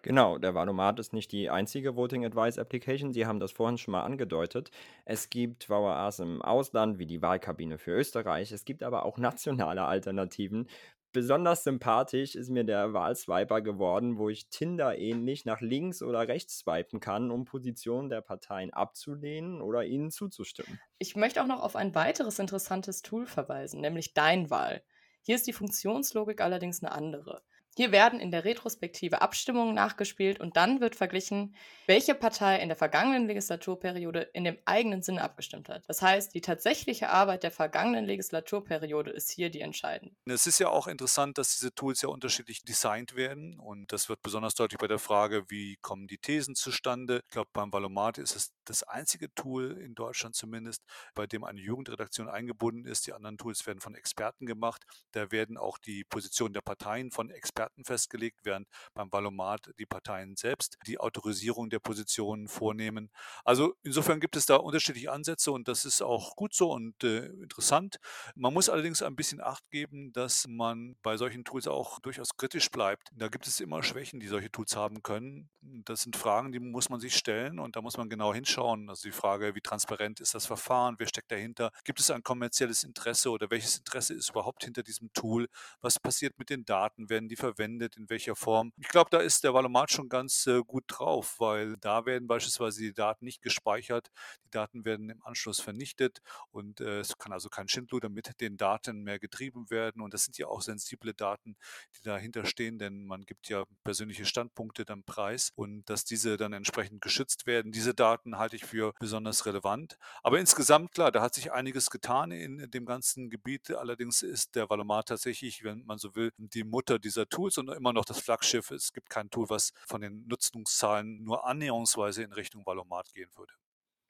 Genau, 0.07 0.39
der 0.39 0.55
Valomat 0.55 1.01
ist 1.01 1.13
nicht 1.13 1.33
die 1.33 1.51
einzige 1.51 1.97
Voting 1.97 2.25
Advice 2.25 2.61
Application. 2.61 3.13
Sie 3.13 3.27
haben 3.27 3.41
das 3.41 3.51
vorhin 3.51 3.77
schon 3.77 3.91
mal 3.91 4.05
angedeutet. 4.05 4.71
Es 5.05 5.31
gibt 5.31 5.69
VAAs 5.69 6.21
im 6.21 6.43
Ausland, 6.43 7.01
wie 7.01 7.07
die 7.07 7.23
Wahlkabine 7.23 7.77
für 7.77 7.91
Österreich. 7.91 8.53
Es 8.53 8.65
gibt 8.65 8.85
aber 8.85 9.05
auch 9.05 9.19
nationale 9.19 9.83
Alternativen. 9.83 10.69
Besonders 11.11 11.65
sympathisch 11.65 12.37
ist 12.37 12.51
mir 12.51 12.63
der 12.63 12.93
Wahlswiper 12.93 13.63
geworden, 13.63 14.17
wo 14.17 14.29
ich 14.29 14.49
Tinder 14.49 14.97
ähnlich 14.97 15.45
nach 15.45 15.61
links 15.61 16.03
oder 16.03 16.29
rechts 16.29 16.59
swipen 16.59 17.01
kann, 17.01 17.33
um 17.33 17.45
Positionen 17.45 18.09
der 18.09 18.21
Parteien 18.21 18.73
abzulehnen 18.73 19.61
oder 19.61 19.85
ihnen 19.85 20.13
zuzustimmen. 20.13 20.79
Ich 21.01 21.17
möchte 21.17 21.43
auch 21.43 21.49
noch 21.49 21.65
auf 21.65 21.75
ein 21.75 21.97
weiteres 21.97 22.39
interessantes 22.39 23.03
Tool 23.03 23.27
verweisen, 23.27 23.81
nämlich 23.81 24.15
Dein 24.15 24.51
Wahl. 24.51 24.85
Hier 25.23 25.35
ist 25.35 25.49
die 25.49 25.53
Funktionslogik 25.53 26.41
allerdings 26.41 26.81
eine 26.81 26.93
andere. 26.93 27.43
Hier 27.77 27.93
werden 27.93 28.21
in 28.21 28.31
der 28.31 28.47
Retrospektive 28.47 29.21
Abstimmungen 29.21 29.75
nachgespielt 29.75 30.41
und 30.41 30.57
dann 30.57 30.81
wird 30.81 30.97
verglichen, 30.97 31.55
welche 31.87 32.15
Partei 32.15 32.59
in 32.59 32.69
der 32.69 32.77
vergangenen 32.77 33.27
Legislaturperiode 33.27 34.23
in 34.33 34.45
dem 34.45 34.57
eigenen 34.65 35.03
Sinne 35.03 35.21
abgestimmt 35.21 35.69
hat. 35.69 35.87
Das 35.87 36.01
heißt, 36.01 36.35
die 36.35 36.41
tatsächliche 36.41 37.11
Arbeit 37.11 37.43
der 37.43 37.51
vergangenen 37.51 38.07
Legislaturperiode 38.07 39.11
ist 39.11 39.31
hier 39.31 39.51
die 39.51 39.61
entscheidende. 39.61 40.15
Es 40.25 40.47
ist 40.47 40.59
ja 40.59 40.71
auch 40.71 40.87
interessant, 40.87 41.37
dass 41.37 41.55
diese 41.55 41.75
Tools 41.75 42.01
ja 42.01 42.09
unterschiedlich 42.09 42.65
designt 42.65 43.15
werden 43.15 43.61
und 43.61 43.93
das 43.93 44.09
wird 44.09 44.23
besonders 44.23 44.55
deutlich 44.55 44.79
bei 44.79 44.89
der 44.89 44.99
Frage, 44.99 45.45
wie 45.51 45.77
kommen 45.83 46.07
die 46.07 46.17
Thesen 46.17 46.55
zustande. 46.55 47.21
Ich 47.25 47.31
glaube, 47.31 47.51
beim 47.53 47.71
Valomat 47.71 48.17
ist 48.17 48.37
es 48.37 48.53
das 48.65 48.85
einzige 48.85 49.35
Tool 49.35 49.73
in 49.73 49.95
Deutschland 49.95 50.35
zumindest, 50.35 50.83
bei 51.15 51.27
dem 51.27 51.45
eine 51.45 51.61
Jugendredaktion 51.61 52.31
eingebunden 52.31 52.87
ist. 52.87 53.07
Die 53.07 53.13
anderen 53.13 53.37
Tools 53.37 53.67
werden 53.67 53.81
von 53.81 53.95
Experten 53.95 54.47
gemacht. 54.47 54.83
Da 55.13 55.31
werden 55.31 55.59
auch 55.59 55.77
die 55.77 56.05
Positionen 56.05 56.55
der 56.55 56.63
Parteien 56.63 57.11
von 57.11 57.29
Experten 57.29 57.66
Experten 57.67 57.85
festgelegt, 57.85 58.41
während 58.45 58.69
beim 58.95 59.13
Valomat 59.13 59.73
die 59.79 59.87
Parteien 59.87 60.37
selbst 60.37 60.77
die 60.87 60.99
Autorisierung 60.99 61.69
der 61.69 61.81
Positionen 61.81 62.49
vornehmen. 62.49 63.11
Also 63.45 63.75
insofern 63.83 64.21
gibt 64.21 64.37
es 64.37 64.47
da 64.47 64.57
unterschiedliche 64.57 65.11
Ansätze 65.11 65.51
und 65.51 65.69
das 65.69 65.85
ist 65.85 66.03
auch 66.03 66.37
gut 66.37 66.55
so 66.55 66.73
und 66.73 67.03
äh, 67.03 67.27
interessant. 67.27 67.97
Man 68.35 68.55
muss 68.55 68.69
allerdings 68.69 69.03
ein 69.03 69.17
bisschen 69.17 69.41
Acht 69.41 69.69
geben, 69.71 70.13
dass 70.13 70.47
man 70.49 70.97
bei 71.03 71.17
solchen 71.17 71.45
Tools 71.45 71.67
auch 71.67 71.99
durchaus 72.01 72.37
kritisch 72.37 72.71
bleibt. 72.71 73.11
Da 73.13 73.29
gibt 73.29 73.47
es 73.47 73.61
immer 73.61 73.83
Schwächen, 73.83 74.21
die 74.21 74.29
solche 74.29 74.51
Tools 74.51 74.77
haben 74.77 75.03
können. 75.03 75.51
Das 75.61 76.03
sind 76.03 76.17
Fragen, 76.17 76.53
die 76.53 76.61
muss 76.61 76.89
man 76.89 77.01
sich 77.01 77.17
stellen 77.17 77.59
und 77.59 77.77
da 77.77 77.83
muss 77.83 77.97
man 77.97 78.09
genau 78.09 78.33
hinschauen. 78.33 78.89
Also 78.89 79.09
die 79.09 79.13
Frage, 79.13 79.55
wie 79.55 79.61
transparent 79.61 80.21
ist 80.21 80.35
das 80.35 80.47
Verfahren, 80.47 80.97
wer 80.99 81.09
steckt 81.09 81.33
dahinter, 81.33 81.73
gibt 81.85 82.01
es 82.01 82.11
ein 82.11 82.23
kommerzielles 82.23 82.85
Interesse 82.85 83.31
oder 83.31 83.51
welches 83.51 83.79
Interesse 83.79 84.15
ist 84.15 84.31
überhaupt 84.31 84.65
hinter 84.65 84.83
diesem 84.83 85.13
Tool, 85.13 85.49
was 85.81 85.99
passiert 85.99 86.39
mit 86.39 86.51
den 86.51 86.65
Daten, 86.65 87.11
werden 87.11 87.29
die 87.29 87.37
verwendet? 87.37 87.56
Verwendet, 87.57 87.97
in 87.97 88.09
welcher 88.11 88.37
Form. 88.37 88.73
Ich 88.79 88.89
glaube, 88.89 89.11
da 89.11 89.19
ist 89.19 89.45
der 89.45 89.55
Valomat 89.55 89.91
schon 89.91 90.09
ganz 90.09 90.47
äh, 90.47 90.63
gut 90.67 90.85
drauf, 90.89 91.37
weil 91.39 91.77
da 91.79 92.07
werden 92.07 92.29
beispielsweise 92.29 92.81
die 92.83 92.93
Daten 92.93 93.25
nicht 93.25 93.43
gespeichert, 93.43 94.11
die 94.45 94.51
Daten 94.51 94.85
werden 94.85 95.11
im 95.11 95.23
Anschluss 95.25 95.61
vernichtet 95.61 96.21
und 96.51 96.81
äh, 96.81 97.01
es 97.01 97.19
kann 97.19 97.33
also 97.33 97.49
kein 97.49 97.69
Schindluder 97.69 98.09
mit 98.09 98.41
den 98.41 98.57
Daten 98.57 99.03
mehr 99.03 99.19
getrieben 99.19 99.71
werden 99.71 100.03
und 100.03 100.15
das 100.15 100.25
sind 100.25 100.39
ja 100.39 100.47
auch 100.47 100.61
sensible 100.61 101.15
Daten, 101.15 101.57
die 101.97 102.03
dahinter 102.03 102.45
stehen, 102.45 102.79
denn 102.79 103.07
man 103.07 103.25
gibt 103.25 103.49
ja 103.49 103.65
persönliche 103.85 104.25
Standpunkte 104.25 104.85
dann 104.85 105.05
preis 105.05 105.51
und 105.55 105.89
dass 105.89 106.05
diese 106.05 106.37
dann 106.37 106.53
entsprechend 106.53 107.01
geschützt 107.01 107.47
werden. 107.47 107.73
Diese 107.73 107.95
Daten 107.95 108.39
halte 108.39 108.57
ich 108.57 108.65
für 108.65 108.93
besonders 108.99 109.47
relevant. 109.47 109.99
Aber 110.23 110.39
insgesamt, 110.39 110.93
klar, 110.93 111.13
da 111.13 111.23
hat 111.23 111.35
sich 111.35 111.53
einiges 111.53 111.91
getan 111.91 112.31
in 112.31 112.71
dem 112.71 112.85
ganzen 112.85 113.31
Gebiet. 113.31 113.71
Allerdings 113.71 114.23
ist 114.23 114.55
der 114.55 114.69
Valomat 114.69 115.09
tatsächlich, 115.09 115.65
wenn 115.65 115.85
man 115.85 115.99
so 115.99 116.15
will, 116.15 116.33
die 116.39 116.65
Mutter 116.65 116.99
dieser 116.99 117.29
Tool 117.55 117.65
und 117.65 117.75
immer 117.77 117.93
noch 117.93 118.05
das 118.05 118.21
Flaggschiff. 118.21 118.71
Es 118.71 118.93
gibt 118.93 119.11
kein 119.11 119.31
Tool, 119.31 119.49
was 119.49 119.73
von 119.87 120.01
den 120.01 120.27
Nutzungszahlen 120.27 121.23
nur 121.23 121.47
annäherungsweise 121.47 122.23
in 122.23 122.33
Richtung 122.33 122.67
Valomat 122.67 123.13
gehen 123.15 123.31
würde. 123.37 123.53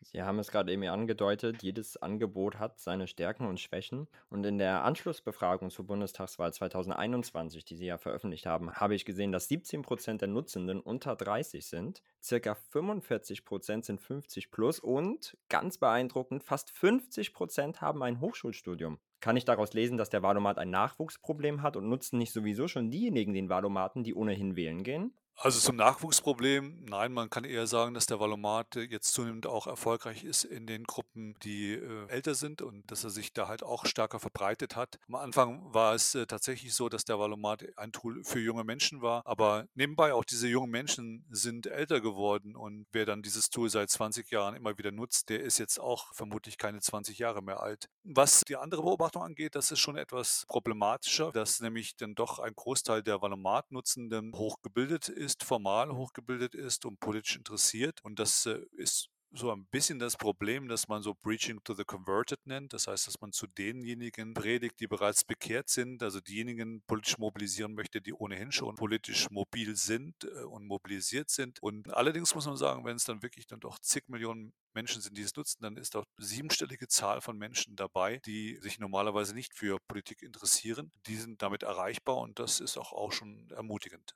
Sie 0.03 0.23
haben 0.23 0.39
es 0.39 0.53
gerade 0.53 0.73
eben 0.73 0.85
angedeutet, 0.85 1.63
jedes 1.63 1.97
Angebot 1.97 2.61
hat 2.61 2.79
seine 2.79 3.09
Stärken 3.09 3.47
und 3.47 3.59
Schwächen. 3.59 4.07
Und 4.31 4.47
in 4.47 4.59
der 4.59 4.85
Anschlussbefragung 4.85 5.71
zur 5.71 5.87
Bundestagswahl 5.87 6.53
2021, 6.53 7.65
die 7.65 7.77
Sie 7.77 7.87
ja 7.87 7.99
veröffentlicht 7.99 8.47
haben, 8.47 8.73
habe 8.73 8.95
ich 8.95 9.05
gesehen, 9.05 9.33
dass 9.33 9.49
17 9.49 9.83
Prozent 9.83 10.21
der 10.21 10.29
Nutzenden 10.29 10.81
unter 10.81 11.17
30 11.17 11.67
sind, 11.67 12.03
circa 12.23 12.55
45 12.55 13.45
Prozent 13.45 13.85
sind 13.85 14.01
50 14.01 14.51
plus 14.53 14.79
und 14.79 15.37
ganz 15.49 15.79
beeindruckend, 15.79 16.45
fast 16.45 16.71
50 16.71 17.33
Prozent 17.33 17.81
haben 17.81 18.03
ein 18.03 18.21
Hochschulstudium. 18.21 19.01
Kann 19.27 19.37
ich 19.37 19.45
daraus 19.45 19.73
lesen, 19.73 19.99
dass 19.99 20.09
der 20.09 20.23
Wahlomat 20.23 20.57
ein 20.57 20.71
Nachwuchsproblem 20.71 21.61
hat 21.61 21.77
und 21.77 21.89
nutzen 21.89 22.17
nicht 22.17 22.33
sowieso 22.33 22.69
schon 22.69 22.93
diejenigen 22.93 23.35
den 23.35 23.49
Wahlomaten, 23.49 24.05
die 24.05 24.15
ohnehin 24.15 24.55
wählen 24.55 24.85
gehen? 24.85 25.19
Also 25.39 25.61
zum 25.61 25.77
Nachwuchsproblem, 25.77 26.87
nein, 26.87 27.13
man 27.13 27.29
kann 27.29 27.45
eher 27.45 27.67
sagen, 27.67 27.93
dass 27.93 28.07
der 28.07 28.19
Valomat 28.19 28.75
jetzt 28.77 29.13
zunehmend 29.13 29.47
auch 29.47 29.67
erfolgreich 29.67 30.25
ist 30.25 30.45
in 30.45 30.67
den 30.67 30.85
Gruppen, 30.85 31.35
die 31.43 31.75
äh, 31.75 32.09
älter 32.09 32.35
sind 32.35 32.63
und 32.63 32.91
dass 32.91 33.05
er 33.05 33.11
sich 33.11 33.35
da 33.35 33.47
halt 33.47 33.63
auch 33.63 33.85
stärker 33.85 34.19
verbreitet 34.19 34.77
hat. 34.77 34.99
Am 35.09 35.15
Anfang 35.17 35.75
war 35.75 35.95
es 35.95 36.15
äh, 36.15 36.27
tatsächlich 36.27 36.75
so, 36.75 36.89
dass 36.89 37.05
der 37.05 37.19
Valomat 37.19 37.67
ein 37.77 37.93
Tool 37.93 38.25
für 38.25 38.41
junge 38.41 38.65
Menschen 38.65 39.03
war, 39.03 39.21
aber 39.27 39.67
nebenbei 39.75 40.15
auch 40.15 40.25
diese 40.25 40.49
jungen 40.49 40.71
Menschen 40.71 41.27
sind 41.31 41.67
älter 41.67 42.01
geworden 42.01 42.57
und 42.57 42.87
wer 42.93 43.05
dann 43.05 43.21
dieses 43.21 43.51
Tool 43.51 43.69
seit 43.69 43.91
20 43.91 44.31
Jahren 44.31 44.57
immer 44.57 44.79
wieder 44.79 44.91
nutzt, 44.91 45.29
der 45.29 45.41
ist 45.41 45.59
jetzt 45.59 45.79
auch 45.79 46.15
vermutlich 46.15 46.57
keine 46.57 46.81
20 46.81 47.19
Jahre 47.19 47.43
mehr 47.43 47.61
alt. 47.61 47.91
Was 48.05 48.41
die 48.49 48.57
andere 48.57 48.81
Beobachtung 48.81 49.23
angeht, 49.23 49.55
das 49.55 49.71
ist 49.71 49.81
schon 49.81 49.99
etwas 49.99 50.47
problematischer, 50.49 51.31
dass 51.31 51.61
nämlich 51.61 51.95
dann 51.97 52.15
doch 52.15 52.39
ein 52.39 52.55
Großteil 52.57 53.03
der 53.03 53.21
Valomat-Nutzenden 53.21 54.33
hochgebildet 54.35 55.11
ist 55.11 55.26
ist, 55.27 55.45
formal 55.45 55.91
hochgebildet 55.93 56.55
ist 56.55 56.87
und 56.87 57.01
politisch 57.01 57.37
interessiert. 57.37 58.03
Und 58.03 58.19
das 58.19 58.47
äh, 58.47 58.61
ist 58.77 59.11
so 59.33 59.53
ein 59.53 59.67
bisschen 59.67 59.99
das 59.99 60.17
Problem, 60.17 60.69
dass 60.69 60.89
man 60.89 61.03
so 61.03 61.15
Preaching 61.15 61.63
to 61.65 61.75
the 61.75 61.85
Converted 61.85 62.47
nennt. 62.47 62.73
Das 62.73 62.87
heißt, 62.87 63.07
dass 63.07 63.21
man 63.21 63.33
zu 63.33 63.47
denjenigen 63.47 64.35
predigt, 64.35 64.81
die 64.81 64.87
bereits 64.87 65.25
bekehrt 65.25 65.69
sind, 65.69 66.03
also 66.03 66.21
diejenigen 66.21 66.83
politisch 66.87 67.19
mobilisieren 67.19 67.75
möchte, 67.75 68.01
die 68.01 68.13
ohnehin 68.13 68.53
schon 68.53 68.77
politisch 68.77 69.29
mobil 69.31 69.77
sind 69.77 70.25
äh, 70.25 70.45
und 70.45 70.67
mobilisiert 70.67 71.31
sind. 71.31 71.63
Und 71.63 71.93
allerdings 71.93 72.35
muss 72.35 72.47
man 72.47 72.57
sagen, 72.57 72.85
wenn 72.85 72.97
es 72.97 73.05
dann 73.05 73.23
wirklich 73.23 73.47
dann 73.47 73.61
doch 73.61 73.79
zig 73.79 74.05
Millionen 74.09 74.53
Menschen 74.75 75.03
sind, 75.03 75.17
die 75.17 75.23
es 75.23 75.35
nutzen, 75.35 75.63
dann 75.63 75.77
ist 75.77 75.97
auch 75.97 76.05
siebenstellige 76.19 76.89
Zahl 76.89 77.21
von 77.21 77.39
Menschen 77.39 77.77
dabei, 77.77 78.21
die 78.27 78.57
sich 78.61 78.79
normalerweise 78.79 79.35
nicht 79.35 79.55
für 79.55 79.79
Politik 79.89 80.23
interessieren. 80.23 80.93
Die 81.07 81.17
sind 81.17 81.43
damit 81.43 81.63
erreichbar 81.63 82.19
und 82.19 82.39
das 82.39 82.61
ist 82.61 82.77
auch, 82.77 82.93
auch 82.93 83.13
schon 83.13 83.51
ermutigend. 83.51 84.15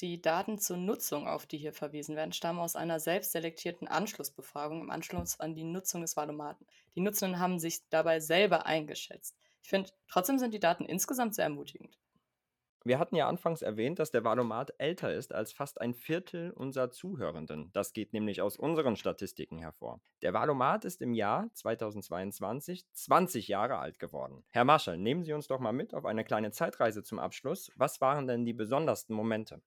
Die 0.00 0.22
Daten 0.22 0.58
zur 0.58 0.76
Nutzung, 0.76 1.26
auf 1.26 1.46
die 1.46 1.58
hier 1.58 1.72
verwiesen 1.72 2.14
werden, 2.14 2.32
stammen 2.32 2.60
aus 2.60 2.76
einer 2.76 3.00
selbst 3.00 3.32
selektierten 3.32 3.88
Anschlussbefragung 3.88 4.80
im 4.80 4.90
Anschluss 4.90 5.40
an 5.40 5.56
die 5.56 5.64
Nutzung 5.64 6.02
des 6.02 6.16
Valomaten. 6.16 6.66
Die 6.94 7.00
Nutzenden 7.00 7.40
haben 7.40 7.58
sich 7.58 7.80
dabei 7.90 8.20
selber 8.20 8.64
eingeschätzt. 8.64 9.36
Ich 9.64 9.70
finde, 9.70 9.90
trotzdem 10.06 10.38
sind 10.38 10.54
die 10.54 10.60
Daten 10.60 10.84
insgesamt 10.84 11.34
sehr 11.34 11.46
ermutigend. 11.46 11.98
Wir 12.84 13.00
hatten 13.00 13.16
ja 13.16 13.28
anfangs 13.28 13.60
erwähnt, 13.60 13.98
dass 13.98 14.12
der 14.12 14.22
Valomat 14.22 14.72
älter 14.78 15.12
ist 15.12 15.34
als 15.34 15.52
fast 15.52 15.80
ein 15.80 15.94
Viertel 15.94 16.52
unserer 16.52 16.90
Zuhörenden. 16.90 17.70
Das 17.72 17.92
geht 17.92 18.12
nämlich 18.12 18.40
aus 18.40 18.56
unseren 18.56 18.94
Statistiken 18.94 19.58
hervor. 19.58 20.00
Der 20.22 20.32
Valomat 20.32 20.84
ist 20.84 21.02
im 21.02 21.12
Jahr 21.12 21.50
2022 21.54 22.86
20 22.92 23.48
Jahre 23.48 23.78
alt 23.78 23.98
geworden. 23.98 24.44
Herr 24.50 24.64
Marschall, 24.64 24.96
nehmen 24.96 25.24
Sie 25.24 25.32
uns 25.32 25.48
doch 25.48 25.58
mal 25.58 25.72
mit 25.72 25.92
auf 25.92 26.06
eine 26.06 26.24
kleine 26.24 26.52
Zeitreise 26.52 27.02
zum 27.02 27.18
Abschluss. 27.18 27.72
Was 27.74 28.00
waren 28.00 28.28
denn 28.28 28.44
die 28.44 28.54
besondersten 28.54 29.14
Momente? 29.14 29.60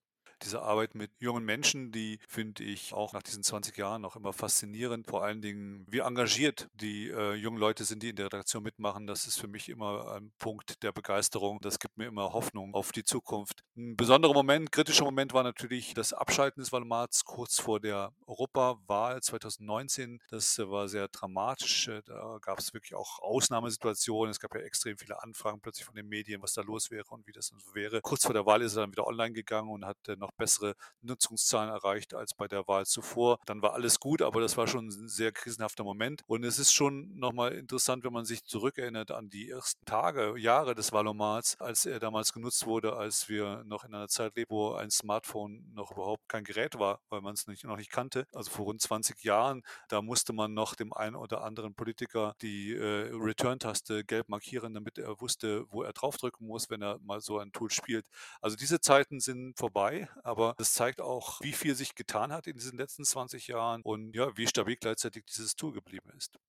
Diese 0.44 0.62
Arbeit 0.62 0.96
mit 0.96 1.12
jungen 1.20 1.46
Menschen, 1.46 1.92
die 1.92 2.20
finde 2.28 2.64
ich 2.64 2.94
auch 2.94 3.14
nach 3.14 3.24
diesen 3.24 3.44
20 3.44 3.78
Jahren 3.78 4.02
noch 4.02 4.16
immer 4.16 4.34
faszinierend. 4.34 5.08
Vor 5.08 5.24
allen 5.24 5.42
Dingen, 5.42 5.86
wie 5.90 6.00
engagiert 6.00 6.70
die 6.74 7.10
äh, 7.10 7.34
jungen 7.34 7.58
Leute 7.58 7.84
sind, 7.84 8.04
die 8.04 8.10
in 8.10 8.16
der 8.16 8.26
Redaktion 8.28 8.64
mitmachen. 8.64 9.08
Das 9.08 9.28
ist 9.28 9.38
für 9.38 9.48
mich 9.48 9.70
immer 9.70 10.14
ein 10.16 10.32
Punkt 10.40 10.84
der 10.84 10.92
Begeisterung. 10.92 11.60
Das 11.62 11.80
gibt 11.80 11.91
mir 12.02 12.08
immer 12.08 12.34
Hoffnung 12.34 12.74
auf 12.74 12.92
die 12.92 13.04
Zukunft. 13.04 13.64
Ein 13.78 13.96
besonderer 13.96 14.34
Moment, 14.34 14.72
kritischer 14.72 15.06
Moment 15.06 15.34
war 15.34 15.44
natürlich 15.44 15.94
das 15.94 16.14
Abschalten 16.14 16.62
des 16.62 16.72
Wahlmats 16.72 17.24
kurz 17.24 17.60
vor 17.60 17.80
der 17.80 18.12
Europawahl 18.26 19.22
2019. 19.22 20.20
Das 20.30 20.58
äh, 20.58 20.70
war 20.70 20.88
sehr 20.88 21.08
dramatisch. 21.08 21.88
Äh, 21.88 22.02
da 22.06 22.40
gab 22.42 22.60
es 22.60 22.74
wirklich 22.74 22.96
auch 22.96 23.20
Ausnahmesituationen. 23.20 24.32
Es 24.32 24.40
gab 24.40 24.56
ja 24.56 24.62
extrem 24.62 24.98
viele 24.98 25.22
Anfragen 25.22 25.62
plötzlich 25.62 25.86
von 25.86 25.96
den 25.96 26.08
Medien, 26.08 26.42
was 26.42 26.54
da 26.54 26.62
los 26.62 26.90
wäre 26.90 27.06
und 27.10 27.28
wie 27.28 27.32
das 27.32 27.48
so 27.48 27.56
wäre. 27.74 28.02
Kurz 28.02 28.24
vor 28.24 28.34
der 28.34 28.46
Wahl 28.46 28.62
ist 28.62 28.76
er 28.76 28.82
dann 28.82 28.92
wieder 28.92 29.06
online 29.06 29.34
gegangen 29.34 29.70
und 29.70 29.86
hat 29.86 29.98
noch 30.18 30.32
noch 30.32 30.38
bessere 30.38 30.76
Nutzungszahlen 31.02 31.70
erreicht 31.70 32.14
als 32.14 32.34
bei 32.34 32.48
der 32.48 32.68
Wahl 32.68 32.86
zuvor. 32.86 33.40
Dann 33.46 33.62
war 33.62 33.74
alles 33.74 34.00
gut, 34.00 34.22
aber 34.22 34.42
das 34.42 34.58
war 34.58 34.68
schon 34.68 34.88
ein 34.88 35.08
sehr 35.08 35.32
krisenhafter 35.32 35.84
Moment. 35.84 36.24
Und 36.28 36.44
es 36.44 36.60
ist 36.60 36.74
schon 36.74 37.16
nochmal 37.16 37.54
interessant, 37.54 38.04
wenn 38.04 38.14
man 38.14 38.26
sich 38.26 38.44
zurückerinnert 38.46 39.12
an 39.12 39.30
die 39.30 39.50
ersten 39.50 39.84
Tage, 39.86 40.38
Jahre 40.38 40.76
des 40.76 40.92
Wahlomats, 40.92 41.60
als 41.60 41.86
er 41.92 42.00
damals 42.00 42.34
genutzt 42.34 42.66
wurde, 42.66 42.96
als 42.96 43.30
wir 43.30 43.64
noch 43.66 43.84
in 43.84 43.94
einer 43.94 44.08
Zeit 44.08 44.36
leben, 44.36 44.50
wo 44.50 44.74
ein 44.74 44.90
Smartphone 44.90 45.72
noch 45.74 45.92
überhaupt 45.92 46.28
kein 46.28 46.44
Gerät 46.44 46.80
war, 46.80 47.02
weil 47.10 47.22
man 47.22 47.34
es 47.34 47.48
noch 47.48 47.78
nicht 47.78 47.92
kannte. 47.92 48.26
Also 48.34 48.50
vor 48.52 48.66
rund 48.66 48.82
20 48.82 49.24
Jahren, 49.24 49.62
da 49.90 50.02
musste 50.02 50.34
man 50.34 50.54
noch 50.54 50.76
dem 50.76 50.94
einen 50.94 51.16
oder 51.16 51.44
anderen 51.44 51.76
Politiker 51.76 52.36
die 52.42 52.74
äh, 52.74 53.12
Return-Taste 53.14 54.04
gelb 54.06 54.30
markieren, 54.30 54.74
damit 54.74 54.98
er 54.98 55.20
wusste, 55.22 55.66
wo 55.70 55.84
er 55.84 55.94
draufdrücken 55.94 56.48
muss, 56.48 56.70
wenn 56.70 56.82
er 56.82 56.98
mal 57.00 57.22
so 57.22 57.38
ein 57.38 57.52
Tool 57.52 57.70
spielt. 57.70 58.08
Also 58.42 58.56
diese 58.56 58.80
Zeiten 58.80 59.20
sind 59.20 59.58
vorbei 59.58 60.08
aber 60.24 60.56
das 60.58 60.74
zeigt 60.74 61.02
auch, 61.02 61.42
wie 61.42 61.54
viel 61.54 61.76
sich 61.76 61.96
getan 61.96 62.32
hat 62.32 62.48
in 62.48 62.56
diesen 62.56 62.78
letzten 62.78 63.04
20 63.04 63.48
Jahren 63.48 63.82
und 63.82 64.16
ja, 64.16 64.36
wie 64.38 64.48
stabil 64.48 64.76
gleichzeitig 64.76 65.26
dieses 65.26 65.56
Tool 65.56 65.74
geblieben 65.74 66.10
ist 66.18 66.40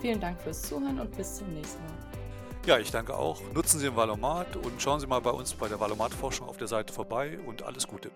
Vielen 0.00 0.20
Dank 0.20 0.40
fürs 0.40 0.62
Zuhören 0.62 1.00
und 1.00 1.16
bis 1.16 1.36
zum 1.36 1.52
nächsten 1.52 1.82
Mal. 1.84 1.94
Ja, 2.66 2.78
ich 2.78 2.90
danke 2.90 3.14
auch. 3.14 3.40
Nutzen 3.52 3.78
Sie 3.78 3.86
den 3.86 3.96
Valomat 3.96 4.56
und 4.56 4.80
schauen 4.80 5.00
Sie 5.00 5.06
mal 5.06 5.20
bei 5.20 5.30
uns 5.30 5.54
bei 5.54 5.68
der 5.68 5.78
Valomat-Forschung 5.78 6.48
auf 6.48 6.56
der 6.56 6.68
Seite 6.68 6.92
vorbei 6.92 7.38
und 7.46 7.62
alles 7.62 7.86
Gute. 7.86 8.10